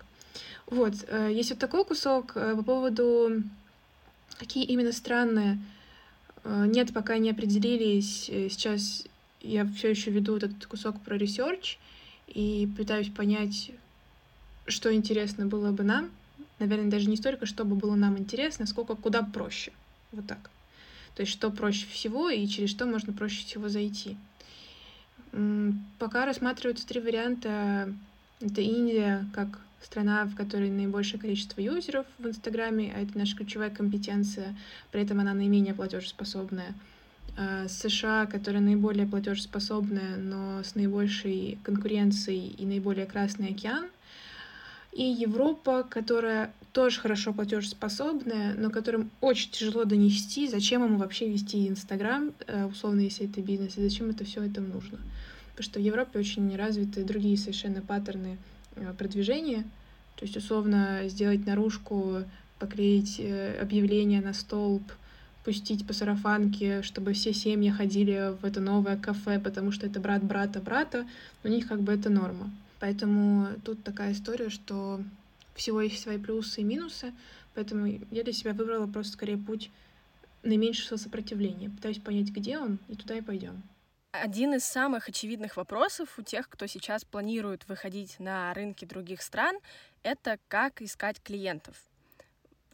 Вот. 0.66 0.94
Э, 1.06 1.28
есть 1.32 1.50
вот 1.50 1.60
такой 1.60 1.84
кусок 1.84 2.32
э, 2.34 2.56
по 2.56 2.62
поводу, 2.64 3.42
какие 4.36 4.64
именно 4.64 4.90
страны 4.90 5.60
э, 6.42 6.64
нет, 6.66 6.92
пока 6.92 7.18
не 7.18 7.30
определились. 7.30 8.24
Сейчас 8.24 9.04
я 9.42 9.66
все 9.66 9.90
еще 9.90 10.10
веду 10.10 10.34
вот 10.34 10.42
этот 10.42 10.66
кусок 10.66 11.00
про 11.00 11.16
research 11.16 11.78
и 12.28 12.68
пытаюсь 12.76 13.08
понять, 13.08 13.72
что 14.66 14.94
интересно 14.94 15.46
было 15.46 15.72
бы 15.72 15.82
нам. 15.82 16.10
Наверное, 16.58 16.90
даже 16.90 17.08
не 17.08 17.16
столько, 17.16 17.46
чтобы 17.46 17.74
было 17.74 17.94
нам 17.94 18.18
интересно, 18.18 18.66
сколько 18.66 18.94
куда 18.94 19.22
проще. 19.22 19.72
Вот 20.12 20.26
так. 20.26 20.50
То 21.14 21.22
есть, 21.22 21.32
что 21.32 21.50
проще 21.50 21.86
всего 21.86 22.30
и 22.30 22.46
через 22.46 22.70
что 22.70 22.86
можно 22.86 23.12
проще 23.12 23.44
всего 23.44 23.68
зайти. 23.68 24.16
Пока 25.98 26.26
рассматриваются 26.26 26.86
три 26.86 27.00
варианта. 27.00 27.92
Это 28.40 28.60
Индия 28.60 29.26
как 29.34 29.60
страна, 29.82 30.24
в 30.24 30.34
которой 30.34 30.70
наибольшее 30.70 31.20
количество 31.20 31.60
юзеров 31.60 32.06
в 32.18 32.26
Инстаграме, 32.26 32.92
а 32.94 33.00
это 33.00 33.16
наша 33.16 33.36
ключевая 33.36 33.70
компетенция, 33.70 34.56
при 34.92 35.02
этом 35.02 35.20
она 35.20 35.34
наименее 35.34 35.74
платежеспособная. 35.74 36.74
А 37.36 37.68
США, 37.68 38.26
которая 38.26 38.62
наиболее 38.62 39.06
платежеспособная, 39.06 40.16
но 40.16 40.62
с 40.62 40.74
наибольшей 40.74 41.58
конкуренцией 41.62 42.48
и 42.48 42.66
наиболее 42.66 43.06
Красный 43.06 43.48
океан. 43.48 43.86
И 44.92 45.04
Европа, 45.04 45.84
которая 45.88 46.52
тоже 46.72 47.00
хорошо 47.00 47.32
платежеспособная, 47.32 48.54
но 48.54 48.70
которым 48.70 49.10
очень 49.20 49.50
тяжело 49.50 49.84
донести, 49.84 50.48
зачем 50.48 50.84
ему 50.84 50.98
вообще 50.98 51.28
вести 51.28 51.68
Инстаграм, 51.68 52.32
э, 52.46 52.66
условно, 52.66 53.00
если 53.00 53.28
это 53.28 53.40
бизнес, 53.40 53.76
и 53.76 53.82
зачем 53.82 54.10
это 54.10 54.24
все 54.24 54.42
это 54.42 54.60
нужно. 54.60 54.98
Потому 55.50 55.64
что 55.64 55.80
в 55.80 55.82
Европе 55.82 56.18
очень 56.18 56.54
развиты 56.56 57.04
другие 57.04 57.36
совершенно 57.36 57.82
паттерны 57.82 58.38
э, 58.74 58.92
продвижения. 58.98 59.64
То 60.16 60.24
есть, 60.24 60.36
условно, 60.36 61.02
сделать 61.06 61.46
наружку, 61.46 62.24
поклеить 62.58 63.16
э, 63.18 63.60
объявление 63.60 64.20
на 64.20 64.32
столб, 64.32 64.82
пустить 65.44 65.86
по 65.86 65.92
сарафанке, 65.92 66.82
чтобы 66.82 67.12
все 67.12 67.32
семьи 67.32 67.70
ходили 67.70 68.36
в 68.40 68.44
это 68.44 68.60
новое 68.60 68.96
кафе, 68.96 69.38
потому 69.38 69.72
что 69.72 69.86
это 69.86 70.00
брат 70.00 70.22
брата 70.22 70.60
брата, 70.60 71.06
у 71.44 71.48
них 71.48 71.68
как 71.68 71.80
бы 71.80 71.92
это 71.92 72.10
норма. 72.10 72.50
Поэтому 72.78 73.48
тут 73.64 73.82
такая 73.82 74.12
история, 74.12 74.50
что 74.50 75.00
всего 75.54 75.80
есть 75.80 76.02
свои 76.02 76.18
плюсы 76.18 76.60
и 76.60 76.64
минусы, 76.64 77.12
поэтому 77.54 77.86
я 77.86 78.24
для 78.24 78.32
себя 78.32 78.52
выбрала 78.52 78.86
просто 78.86 79.12
скорее 79.12 79.36
путь 79.36 79.70
наименьшего 80.42 80.96
сопротивления. 80.96 81.70
Пытаюсь 81.70 81.98
понять, 81.98 82.30
где 82.30 82.58
он, 82.58 82.78
и 82.88 82.96
туда 82.96 83.16
и 83.16 83.20
пойдем. 83.20 83.62
Один 84.12 84.54
из 84.54 84.64
самых 84.64 85.08
очевидных 85.08 85.56
вопросов 85.56 86.18
у 86.18 86.22
тех, 86.22 86.48
кто 86.48 86.66
сейчас 86.66 87.04
планирует 87.04 87.68
выходить 87.68 88.18
на 88.18 88.52
рынки 88.54 88.84
других 88.84 89.22
стран, 89.22 89.56
это 90.02 90.38
как 90.48 90.82
искать 90.82 91.22
клиентов. 91.22 91.76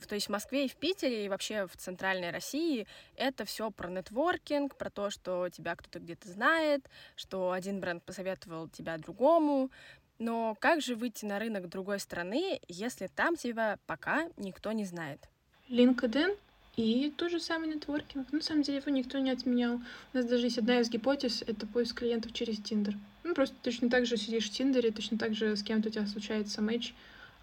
То 0.09 0.14
есть 0.14 0.26
в 0.26 0.30
Москве 0.30 0.66
и 0.66 0.68
в 0.68 0.76
Питере, 0.76 1.24
и 1.24 1.28
вообще 1.28 1.66
в 1.66 1.76
центральной 1.76 2.30
России 2.30 2.87
это 3.16 3.44
все 3.44 3.70
про 3.70 3.88
нетворкинг, 3.88 4.76
про 4.76 4.90
то, 4.90 5.11
что 5.11 5.48
тебя 5.48 5.74
кто-то 5.74 5.98
где-то 5.98 6.28
знает, 6.28 6.88
что 7.16 7.52
один 7.52 7.80
бренд 7.80 8.04
посоветовал 8.04 8.68
тебя 8.68 8.98
другому. 8.98 9.70
Но 10.18 10.56
как 10.61 10.80
же 10.80 10.94
выйти 10.94 11.24
на 11.24 11.38
рынок 11.38 11.68
другой 11.68 11.98
страны, 11.98 12.61
если 12.68 13.06
там 13.06 13.37
тебя 13.37 13.78
пока 13.87 14.28
никто 14.37 14.72
не 14.72 14.85
знает? 14.85 15.28
LinkedIn 15.68 16.38
и 16.76 17.12
тот 17.16 17.30
же 17.30 17.40
самый 17.40 17.68
нетворкинг. 17.68 18.32
На 18.32 18.40
самом 18.40 18.62
деле 18.62 18.78
его 18.78 18.90
никто 18.90 19.18
не 19.18 19.30
отменял. 19.30 19.80
У 20.12 20.16
нас 20.16 20.26
даже 20.26 20.46
есть 20.46 20.59
одна 20.59 20.80
из 20.80 20.90
гипотез— 20.90 21.42
это 21.46 21.66
поиск 21.66 21.98
клиентов 21.98 22.32
через 22.32 22.59
Тиндер. 22.59 22.94
Ну, 23.24 23.35
просто 23.35 23.56
точно 23.62 23.90
так 23.90 24.06
же 24.06 24.16
сидишь 24.16 24.48
в 24.48 24.52
Тиндере, 24.52 24.90
точно 24.90 25.18
так 25.18 25.35
же 25.35 25.56
с 25.56 25.62
кем-то 25.62 25.88
у 25.88 25.92
тебя 25.92 26.06
случается 26.06 26.62
матч, 26.62 26.94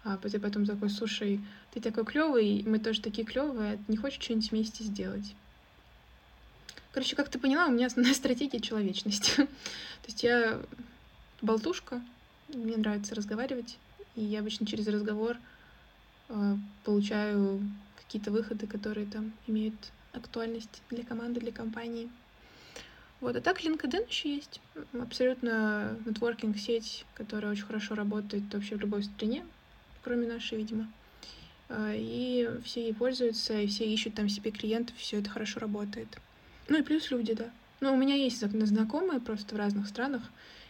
а 0.04 0.18
потом 0.18 0.66
такой, 0.66 0.90
слушай, 0.90 1.40
ты 1.72 1.80
такой 1.80 2.04
клевый, 2.04 2.62
мы 2.66 2.78
тоже 2.78 3.00
такие 3.00 3.26
клевые, 3.26 3.78
не 3.88 3.96
хочешь 3.96 4.22
что-нибудь 4.22 4.50
вместе 4.50 4.84
сделать? 4.84 5.34
Короче, 6.92 7.16
как 7.16 7.28
ты 7.30 7.38
поняла, 7.38 7.66
у 7.66 7.70
меня 7.72 7.86
основная 7.86 8.14
стратегия 8.14 8.60
человечность. 8.60 9.34
То 9.36 9.48
есть 10.06 10.22
я 10.22 10.60
болтушка, 11.40 12.02
мне 12.48 12.76
нравится 12.76 13.14
разговаривать, 13.14 13.78
и 14.14 14.22
я 14.22 14.40
обычно 14.40 14.66
через 14.66 14.86
разговор 14.86 15.38
э, 16.28 16.56
получаю 16.84 17.60
какие-то 17.96 18.30
выходы, 18.30 18.66
которые 18.66 19.06
там 19.06 19.32
имеют 19.46 19.74
актуальность 20.12 20.82
для 20.90 21.02
команды, 21.02 21.40
для 21.40 21.50
компании. 21.50 22.10
Вот, 23.20 23.36
а 23.36 23.40
так 23.40 23.64
LinkedIn 23.64 24.06
еще 24.08 24.34
есть. 24.34 24.60
Абсолютно 24.92 25.96
нетворкинг-сеть, 26.04 27.06
которая 27.14 27.52
очень 27.52 27.64
хорошо 27.64 27.94
работает 27.94 28.52
вообще 28.52 28.76
в 28.76 28.80
любой 28.80 29.02
стране, 29.02 29.44
кроме 30.04 30.28
нашей, 30.28 30.58
видимо. 30.58 30.86
А, 31.68 31.92
и 31.94 32.48
все 32.64 32.84
ей 32.84 32.94
пользуются, 32.94 33.58
и 33.58 33.66
все 33.66 33.86
ищут 33.86 34.14
там 34.14 34.28
себе 34.28 34.50
клиентов, 34.50 34.96
все 34.96 35.18
это 35.18 35.30
хорошо 35.30 35.60
работает. 35.60 36.08
Ну 36.68 36.78
и 36.78 36.82
плюс 36.82 37.10
люди, 37.10 37.34
да. 37.34 37.50
Ну, 37.80 37.92
у 37.92 37.96
меня 37.96 38.14
есть 38.14 38.40
знакомые 38.40 39.20
просто 39.20 39.54
в 39.54 39.58
разных 39.58 39.88
странах, 39.88 40.22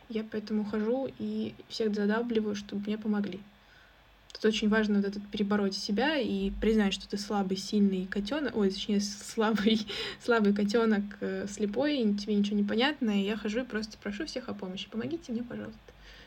я 0.09 0.25
поэтому 0.25 0.65
хожу 0.65 1.09
и 1.19 1.55
всех 1.69 1.95
задавливаю, 1.95 2.55
чтобы 2.55 2.83
мне 2.87 2.99
помогли. 2.99 3.41
Тут 4.33 4.47
очень 4.47 4.69
важно 4.69 4.97
вот 4.97 5.05
этот 5.05 5.25
перебороть 5.29 5.77
себя 5.77 6.17
и 6.19 6.51
признать, 6.51 6.93
что 6.93 7.09
ты 7.09 7.17
слабый, 7.19 7.57
сильный 7.57 8.07
котенок, 8.07 8.57
ой, 8.57 8.71
точнее, 8.71 9.01
слабый, 9.01 9.87
слабый 10.25 10.53
котенок, 10.53 11.05
э, 11.21 11.47
слепой, 11.49 11.99
и 11.99 12.15
тебе 12.17 12.35
ничего 12.35 12.57
не 12.57 12.65
понятно, 12.65 13.11
и 13.11 13.25
я 13.25 13.37
хожу 13.37 13.61
и 13.61 13.65
просто 13.65 13.97
прошу 14.03 14.27
всех 14.27 14.49
о 14.49 14.55
помощи. 14.55 14.91
Помогите 14.91 15.31
мне, 15.31 15.45
пожалуйста. 15.45 15.79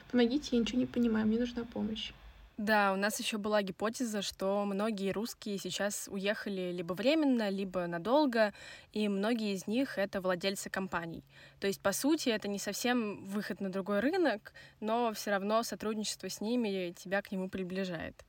Помогите, 0.09 0.55
я 0.55 0.59
ничего 0.61 0.79
не 0.79 0.85
понимаю, 0.85 1.27
мне 1.27 1.37
нужна 1.37 1.65
помощь. 1.65 2.13
Да, 2.57 2.91
у 2.91 2.95
нас 2.95 3.19
еще 3.19 3.37
была 3.37 3.61
гипотеза, 3.61 4.23
что 4.23 4.65
многие 4.65 5.11
русские 5.11 5.59
сейчас 5.59 6.07
уехали 6.11 6.71
либо 6.71 6.93
временно, 6.93 7.49
либо 7.49 7.85
надолго, 7.85 8.51
и 8.93 9.07
многие 9.07 9.53
из 9.53 9.67
них 9.67 9.99
это 9.99 10.21
владельцы 10.21 10.67
компаний. 10.71 11.23
То 11.59 11.67
есть, 11.67 11.81
по 11.81 11.91
сути, 11.91 12.29
это 12.29 12.47
не 12.47 12.57
совсем 12.57 13.23
выход 13.27 13.61
на 13.61 13.71
другой 13.71 13.99
рынок, 13.99 14.53
но 14.79 15.13
все 15.13 15.29
равно 15.31 15.61
сотрудничество 15.61 16.29
с 16.29 16.41
ними 16.41 16.93
тебя 16.97 17.21
к 17.21 17.31
нему 17.31 17.47
приближает. 17.47 18.26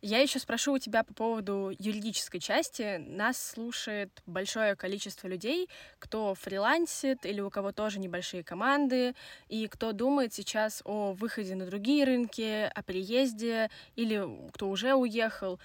Я 0.00 0.20
еще 0.20 0.38
спрошу 0.38 0.74
у 0.74 0.78
тебя 0.78 1.02
по 1.02 1.12
поводу 1.12 1.72
юридической 1.76 2.38
части. 2.38 2.98
Нас 2.98 3.50
слушает 3.50 4.22
большое 4.26 4.76
количество 4.76 5.26
людей, 5.26 5.68
кто 5.98 6.36
фрилансит 6.36 7.26
или 7.26 7.40
у 7.40 7.50
кого 7.50 7.72
тоже 7.72 7.98
небольшие 7.98 8.44
команды, 8.44 9.16
и 9.48 9.66
кто 9.66 9.90
думает 9.90 10.32
сейчас 10.32 10.82
о 10.84 11.14
выходе 11.14 11.56
на 11.56 11.66
другие 11.66 12.04
рынки, 12.04 12.70
о 12.72 12.82
переезде, 12.84 13.70
или 13.96 14.24
кто 14.52 14.70
уже 14.70 14.94
уехал. 14.94 15.58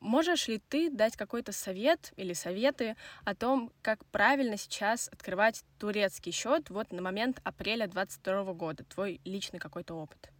Можешь 0.00 0.48
ли 0.48 0.58
ты 0.58 0.90
дать 0.90 1.16
какой-то 1.16 1.52
совет 1.52 2.12
или 2.16 2.34
советы 2.34 2.94
о 3.24 3.34
том, 3.34 3.72
как 3.80 4.04
правильно 4.06 4.58
сейчас 4.58 5.08
открывать 5.08 5.64
турецкий 5.78 6.30
счет 6.30 6.68
вот 6.68 6.92
на 6.92 7.00
момент 7.00 7.40
апреля 7.42 7.86
2022 7.86 8.52
года, 8.52 8.84
твой 8.84 9.18
личный 9.24 9.58
какой-то 9.58 9.94
опыт? 9.94 10.30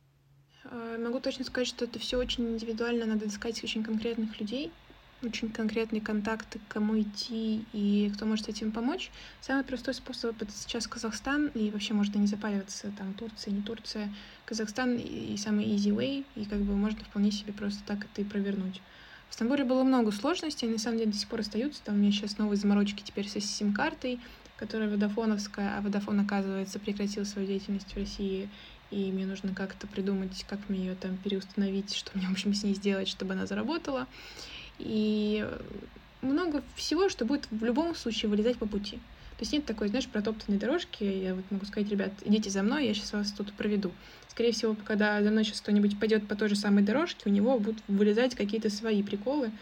Э, 0.70 0.98
могу 1.02 1.20
точно 1.20 1.44
сказать, 1.44 1.68
что 1.68 1.84
это 1.84 1.98
все 1.98 2.18
очень 2.18 2.44
индивидуально, 2.44 3.06
надо 3.06 3.26
искать 3.26 3.62
очень 3.64 3.82
конкретных 3.82 4.38
людей, 4.38 4.70
очень 5.22 5.50
конкретные 5.50 6.00
контакты, 6.00 6.58
к 6.58 6.72
кому 6.72 7.00
идти 7.00 7.64
и 7.72 8.10
кто 8.14 8.26
может 8.26 8.48
этим 8.48 8.70
помочь. 8.70 9.10
Самый 9.40 9.64
простой 9.64 9.94
способ— 9.94 10.40
это 10.42 10.52
сейчас 10.52 10.86
Казахстан, 10.86 11.46
и 11.54 11.70
вообще 11.70 11.94
можно 11.94 12.18
не 12.18 12.26
запариваться, 12.26 12.92
там, 12.96 13.14
Турция, 13.14 13.52
не 13.52 13.62
Турция. 13.62 14.12
Казахстан 14.44 14.96
и 14.96 15.36
самый 15.36 15.66
easy 15.66 15.90
way, 15.90 16.24
и 16.36 16.44
как 16.44 16.60
бы 16.60 16.76
можно 16.76 17.00
вполне 17.00 17.32
себе 17.32 17.52
просто 17.52 17.82
так 17.84 18.04
это 18.04 18.20
и 18.20 18.24
провернуть. 18.24 18.80
В 19.28 19.34
Стамбуле 19.34 19.64
было 19.64 19.82
много 19.82 20.12
сложностей, 20.12 20.66
они 20.66 20.74
на 20.74 20.80
самом 20.80 20.98
деле 20.98 21.12
до 21.12 21.18
сих 21.18 21.28
пор 21.28 21.40
остаются. 21.40 21.82
Там 21.84 21.96
у 21.96 21.98
меня 21.98 22.12
сейчас 22.12 22.38
новые 22.38 22.56
заморочки 22.56 23.02
теперь 23.02 23.28
со 23.28 23.40
сим-картой, 23.40 24.20
которая 24.56 24.88
водофоновская, 24.88 25.76
а 25.76 25.80
водофон, 25.80 26.20
оказывается, 26.20 26.78
прекратил 26.78 27.24
свою 27.24 27.46
деятельность 27.46 27.92
в 27.92 27.96
России 27.96 28.48
и 28.90 29.12
мне 29.12 29.26
нужно 29.26 29.54
как-то 29.54 29.86
придумать, 29.86 30.44
как 30.48 30.58
мне 30.68 30.80
ее 30.80 30.94
там 30.94 31.16
переустановить, 31.18 31.94
что 31.94 32.10
мне, 32.14 32.26
в 32.26 32.32
общем, 32.32 32.54
с 32.54 32.62
ней 32.62 32.74
сделать, 32.74 33.08
чтобы 33.08 33.34
она 33.34 33.46
заработала. 33.46 34.06
И 34.78 35.46
много 36.22 36.62
всего, 36.76 37.08
что 37.08 37.24
будет 37.24 37.46
в 37.50 37.64
любом 37.64 37.94
случае 37.94 38.30
вылезать 38.30 38.58
по 38.58 38.66
пути. 38.66 38.96
То 39.38 39.42
есть 39.42 39.52
нет 39.52 39.66
такой, 39.66 39.88
знаешь, 39.88 40.08
протоптанной 40.08 40.58
дорожки. 40.58 41.04
Я 41.04 41.34
вот 41.34 41.44
могу 41.50 41.64
сказать, 41.64 41.88
ребят, 41.90 42.10
идите 42.24 42.50
за 42.50 42.62
мной, 42.62 42.86
я 42.86 42.94
сейчас 42.94 43.12
вас 43.12 43.30
тут 43.30 43.52
проведу. 43.52 43.92
Скорее 44.28 44.52
всего, 44.52 44.76
когда 44.84 45.22
за 45.22 45.30
мной 45.30 45.44
сейчас 45.44 45.60
кто-нибудь 45.60 45.98
пойдет 46.00 46.26
по 46.26 46.34
той 46.34 46.48
же 46.48 46.56
самой 46.56 46.82
дорожке, 46.82 47.22
у 47.26 47.28
него 47.28 47.58
будут 47.58 47.82
вылезать 47.86 48.34
какие-то 48.34 48.68
свои 48.70 49.02
приколы. 49.02 49.52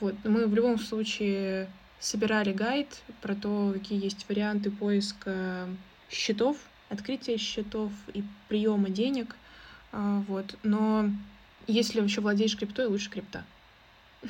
Вот. 0.00 0.16
Но 0.24 0.30
мы 0.30 0.46
в 0.46 0.54
любом 0.54 0.78
случае 0.78 1.68
собирали 2.00 2.52
гайд 2.52 2.88
про 3.20 3.36
то, 3.36 3.72
какие 3.74 4.02
есть 4.02 4.26
варианты 4.28 4.72
поиска 4.72 5.68
счетов 6.10 6.56
открытия 6.92 7.38
счетов 7.38 7.90
и 8.12 8.22
приема 8.48 8.90
денег. 8.90 9.34
А, 9.92 10.22
вот. 10.28 10.56
Но 10.62 11.10
если 11.66 12.00
вообще 12.00 12.20
владеешь 12.20 12.56
криптой, 12.56 12.86
лучше 12.86 13.10
крипта. 13.10 13.44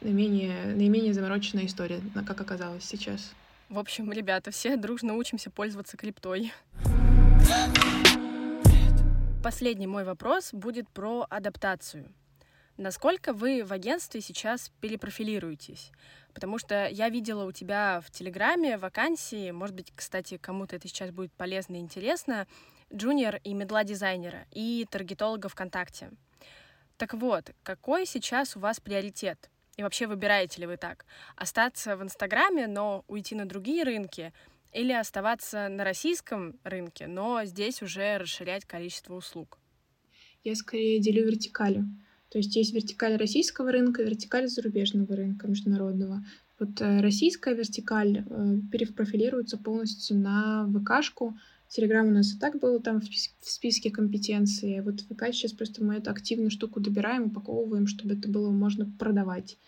наименее, 0.00 0.74
наименее 0.74 1.14
замороченная 1.14 1.66
история, 1.66 2.00
как 2.26 2.40
оказалось 2.40 2.84
сейчас. 2.84 3.32
В 3.68 3.78
общем, 3.78 4.10
ребята, 4.12 4.50
все 4.50 4.76
дружно 4.76 5.14
учимся 5.14 5.50
пользоваться 5.50 5.96
криптой. 5.96 6.52
Последний 9.42 9.86
мой 9.86 10.04
вопрос 10.04 10.52
будет 10.52 10.88
про 10.88 11.26
адаптацию. 11.28 12.06
Насколько 12.78 13.32
вы 13.32 13.64
в 13.64 13.72
агентстве 13.72 14.20
сейчас 14.20 14.70
перепрофилируетесь? 14.80 15.90
Потому 16.32 16.58
что 16.58 16.86
я 16.86 17.08
видела 17.08 17.44
у 17.44 17.50
тебя 17.50 18.00
в 18.06 18.12
Телеграме 18.12 18.78
вакансии, 18.78 19.50
может 19.50 19.74
быть, 19.74 19.92
кстати, 19.96 20.36
кому-то 20.36 20.76
это 20.76 20.86
сейчас 20.86 21.10
будет 21.10 21.32
полезно 21.32 21.74
и 21.74 21.80
интересно, 21.80 22.46
джуниор 22.94 23.40
и 23.42 23.52
медла 23.52 23.82
дизайнера 23.82 24.46
и 24.52 24.86
таргетолога 24.88 25.48
ВКонтакте. 25.48 26.12
Так 26.98 27.14
вот, 27.14 27.50
какой 27.64 28.06
сейчас 28.06 28.56
у 28.56 28.60
вас 28.60 28.78
приоритет? 28.78 29.50
И 29.76 29.82
вообще 29.82 30.06
выбираете 30.06 30.60
ли 30.60 30.68
вы 30.68 30.76
так? 30.76 31.04
Остаться 31.34 31.96
в 31.96 32.02
Инстаграме, 32.04 32.68
но 32.68 33.04
уйти 33.08 33.34
на 33.34 33.44
другие 33.44 33.82
рынки? 33.82 34.32
Или 34.72 34.92
оставаться 34.92 35.68
на 35.68 35.82
российском 35.82 36.54
рынке, 36.62 37.08
но 37.08 37.44
здесь 37.44 37.82
уже 37.82 38.18
расширять 38.18 38.64
количество 38.66 39.14
услуг? 39.14 39.58
Я 40.44 40.54
скорее 40.54 41.00
делю 41.00 41.26
вертикалью. 41.26 41.88
То 42.30 42.38
есть 42.38 42.54
есть 42.56 42.74
вертикаль 42.74 43.16
российского 43.16 43.72
рынка, 43.72 44.02
вертикаль 44.02 44.48
зарубежного 44.48 45.16
рынка, 45.16 45.48
международного. 45.48 46.24
Вот 46.58 46.80
э, 46.80 47.00
российская 47.00 47.54
вертикаль 47.54 48.24
э, 48.28 48.56
перепрофилируется 48.70 49.56
полностью 49.56 50.18
на 50.18 50.70
ВКшку. 50.72 51.36
Телеграм 51.68 52.08
у 52.08 52.10
нас 52.10 52.34
и 52.34 52.38
так 52.38 52.58
был 52.58 52.80
там 52.80 53.00
в 53.00 53.06
списке 53.40 53.90
компетенций. 53.90 54.80
Вот 54.80 55.00
ВК 55.00 55.26
сейчас 55.32 55.52
просто 55.52 55.84
мы 55.84 55.96
эту 55.96 56.10
активную 56.10 56.50
штуку 56.50 56.80
добираем, 56.80 57.26
упаковываем, 57.26 57.86
чтобы 57.86 58.14
это 58.14 58.28
было 58.28 58.50
можно 58.50 58.90
продавать. 58.98 59.58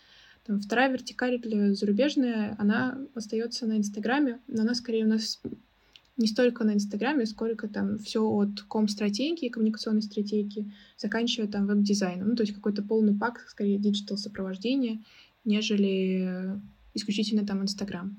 Там 0.45 0.59
вторая 0.59 0.91
вертикаль 0.91 1.39
зарубежная, 1.75 2.55
она 2.57 2.97
остается 3.13 3.67
на 3.67 3.77
Инстаграме, 3.77 4.39
но 4.47 4.63
она 4.63 4.73
скорее 4.73 5.05
у 5.05 5.09
нас 5.09 5.39
не 6.21 6.27
столько 6.27 6.63
на 6.63 6.73
Инстаграме, 6.73 7.25
сколько 7.25 7.67
там 7.67 7.97
все 7.99 8.23
от 8.23 8.61
ком-стратегии, 8.61 9.49
коммуникационной 9.49 10.01
стратегии, 10.01 10.71
заканчивая 10.97 11.47
там 11.47 11.67
веб-дизайном. 11.67 12.29
Ну, 12.29 12.35
то 12.35 12.43
есть 12.43 12.53
какой-то 12.53 12.83
полный 12.83 13.13
pack, 13.13 13.45
скорее, 13.49 13.77
digital 13.77 14.17
сопровождения, 14.17 15.03
нежели 15.43 16.59
исключительно 16.93 17.45
там 17.45 17.61
Инстаграм. 17.63 18.15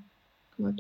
Вот. 0.59 0.77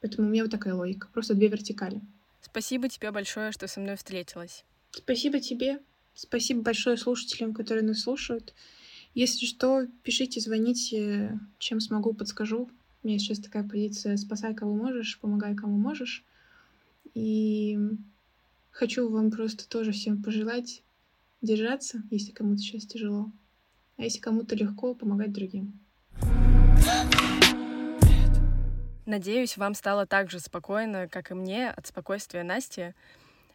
Поэтому 0.00 0.28
у 0.28 0.30
меня 0.30 0.42
вот 0.42 0.50
такая 0.50 0.74
логика. 0.74 1.08
Просто 1.12 1.34
две 1.34 1.48
вертикали. 1.48 2.00
Спасибо 2.40 2.88
тебе 2.88 3.10
большое, 3.10 3.52
что 3.52 3.66
со 3.68 3.80
мной 3.80 3.96
встретилась. 3.96 4.64
Спасибо 4.90 5.40
тебе. 5.40 5.80
Спасибо 6.14 6.62
большое 6.62 6.96
слушателям, 6.96 7.54
которые 7.54 7.84
нас 7.84 8.00
слушают. 8.00 8.54
Если 9.14 9.46
что, 9.46 9.86
пишите, 10.02 10.40
звоните, 10.40 11.38
чем 11.58 11.80
смогу, 11.80 12.14
подскажу. 12.14 12.68
У 13.02 13.08
меня 13.08 13.18
сейчас 13.18 13.38
такая 13.38 13.62
позиция 13.62 14.16
«спасай, 14.16 14.54
кого 14.54 14.74
можешь, 14.74 15.18
помогай, 15.18 15.54
кому 15.54 15.76
можешь». 15.76 16.24
И 17.14 17.78
хочу 18.70 19.08
вам 19.08 19.30
просто 19.30 19.68
тоже 19.68 19.92
всем 19.92 20.22
пожелать 20.22 20.82
держаться, 21.40 22.02
если 22.10 22.32
кому-то 22.32 22.58
сейчас 22.58 22.86
тяжело. 22.86 23.30
А 23.96 24.02
если 24.02 24.20
кому-то 24.20 24.54
легко, 24.54 24.94
помогать 24.94 25.32
другим. 25.32 25.78
Надеюсь, 29.04 29.56
вам 29.56 29.74
стало 29.74 30.06
так 30.06 30.30
же 30.30 30.38
спокойно, 30.38 31.08
как 31.08 31.30
и 31.30 31.34
мне, 31.34 31.70
от 31.70 31.86
спокойствия 31.86 32.44
Насти. 32.44 32.94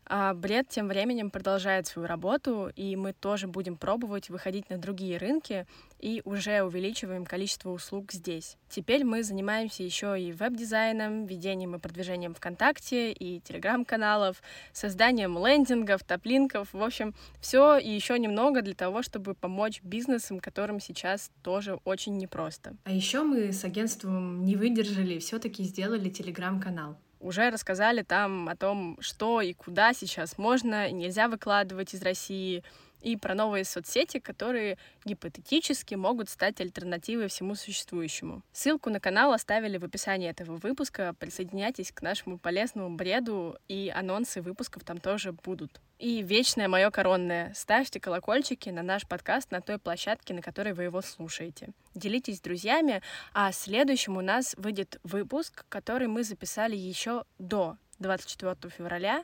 А 0.10 0.34
Бред 0.34 0.70
тем 0.70 0.88
временем 0.88 1.30
продолжает 1.30 1.86
свою 1.86 2.08
работу, 2.08 2.72
и 2.76 2.96
мы 2.96 3.12
тоже 3.12 3.48
будем 3.48 3.76
пробовать 3.76 4.30
выходить 4.30 4.70
на 4.70 4.78
другие 4.78 5.18
рынки 5.18 5.66
и 6.00 6.22
уже 6.24 6.62
увеличиваем 6.62 7.26
количество 7.26 7.72
услуг 7.72 8.14
здесь. 8.14 8.58
Теперь 8.70 9.04
мы 9.04 9.24
занимаемся 9.24 9.84
еще 9.84 10.20
и 10.20 10.32
веб-дизайном, 10.32 11.26
ведением 11.26 11.76
и 11.76 11.80
продвижением 11.80 12.36
ВКонтакте 12.36 13.12
и 13.12 13.42
телеграм-каналов, 13.42 14.42
созданием 14.72 15.38
лендингов, 15.46 16.04
топлинков, 16.04 16.72
в 16.72 16.82
общем, 16.82 17.14
все 17.42 17.78
и 17.78 17.90
еще 17.90 18.18
немного 18.18 18.62
для 18.62 18.76
того, 18.76 19.02
чтобы 19.02 19.34
помочь 19.34 19.82
бизнесам, 19.84 20.40
которым 20.40 20.80
сейчас 20.80 21.32
тоже 21.44 21.80
очень 21.84 22.16
непросто. 22.18 22.78
А 22.86 22.92
еще 22.92 23.24
мы 23.24 23.52
с 23.52 23.66
агентством 23.66 24.46
не 24.46 24.56
выдержали, 24.56 25.20
все-таки 25.20 25.64
сделали 25.64 26.10
телеграм-канал 26.10 26.98
уже 27.20 27.50
рассказали 27.50 28.04
там 28.04 28.50
о 28.50 28.56
том, 28.56 28.98
что 29.00 29.42
и 29.42 29.54
куда 29.54 29.94
сейчас 29.94 30.38
можно 30.38 30.88
и 30.88 30.94
нельзя 30.94 31.28
выкладывать 31.28 31.94
из 31.94 32.02
России, 32.02 32.64
и 33.02 33.16
про 33.16 33.36
новые 33.36 33.64
соцсети, 33.64 34.20
которые 34.20 34.78
гипотетически 35.06 35.96
могут 35.96 36.30
стать 36.30 36.60
альтернативой 36.62 37.28
всему 37.28 37.56
существующему. 37.56 38.42
Ссылку 38.52 38.90
на 38.90 39.00
канал 39.00 39.34
оставили 39.34 39.78
в 39.78 39.84
описании 39.84 40.30
этого 40.30 40.58
выпуска. 40.58 41.16
Присоединяйтесь 41.20 41.92
к 41.92 42.02
нашему 42.02 42.38
полезному 42.38 42.96
бреду, 42.96 43.58
и 43.68 43.92
анонсы 43.96 44.42
выпусков 44.42 44.84
там 44.84 44.98
тоже 44.98 45.32
будут. 45.32 45.82
И 46.00 46.22
вечное 46.22 46.68
мое 46.68 46.92
коронное. 46.92 47.52
Ставьте 47.56 48.00
колокольчики 48.00 48.70
на 48.70 48.84
наш 48.84 49.08
подкаст 49.08 49.52
на 49.52 49.62
той 49.62 49.80
площадке, 49.80 50.34
на 50.34 50.42
которой 50.42 50.74
вы 50.74 50.84
его 50.84 51.02
слушаете. 51.02 51.70
Делитесь 51.96 52.38
с 52.38 52.42
друзьями, 52.42 53.02
а 53.34 53.52
следующим 53.52 54.18
у 54.18 54.22
нас 54.22 54.54
выйдет 54.58 55.00
выпуск, 55.04 55.66
который 55.70 56.08
мы 56.08 56.24
записали 56.24 56.76
еще 56.76 57.24
до 57.40 57.78
24 58.00 58.56
февраля, 58.72 59.24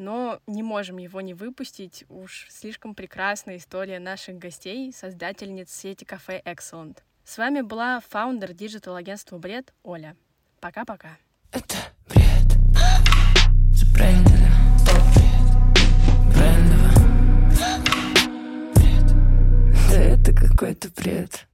но 0.00 0.40
не 0.46 0.62
можем 0.62 0.96
его 0.96 1.20
не 1.20 1.34
выпустить. 1.34 2.04
Уж 2.08 2.46
слишком 2.50 2.94
прекрасная 2.94 3.58
история 3.58 3.98
наших 4.00 4.38
гостей, 4.38 4.92
создательниц 4.92 5.70
сети 5.70 6.04
кафе 6.04 6.42
Excellent. 6.44 6.98
С 7.24 7.38
вами 7.38 7.60
была 7.60 8.00
founder 8.00 8.54
digital-агентства 8.54 9.38
«Бред» 9.38 9.72
Оля. 9.84 10.16
Пока-пока. 10.60 11.18
Это 11.52 11.76
бред. 12.08 12.30
Это 19.92 20.32
какой-то 20.32 20.88
бред. 20.96 21.49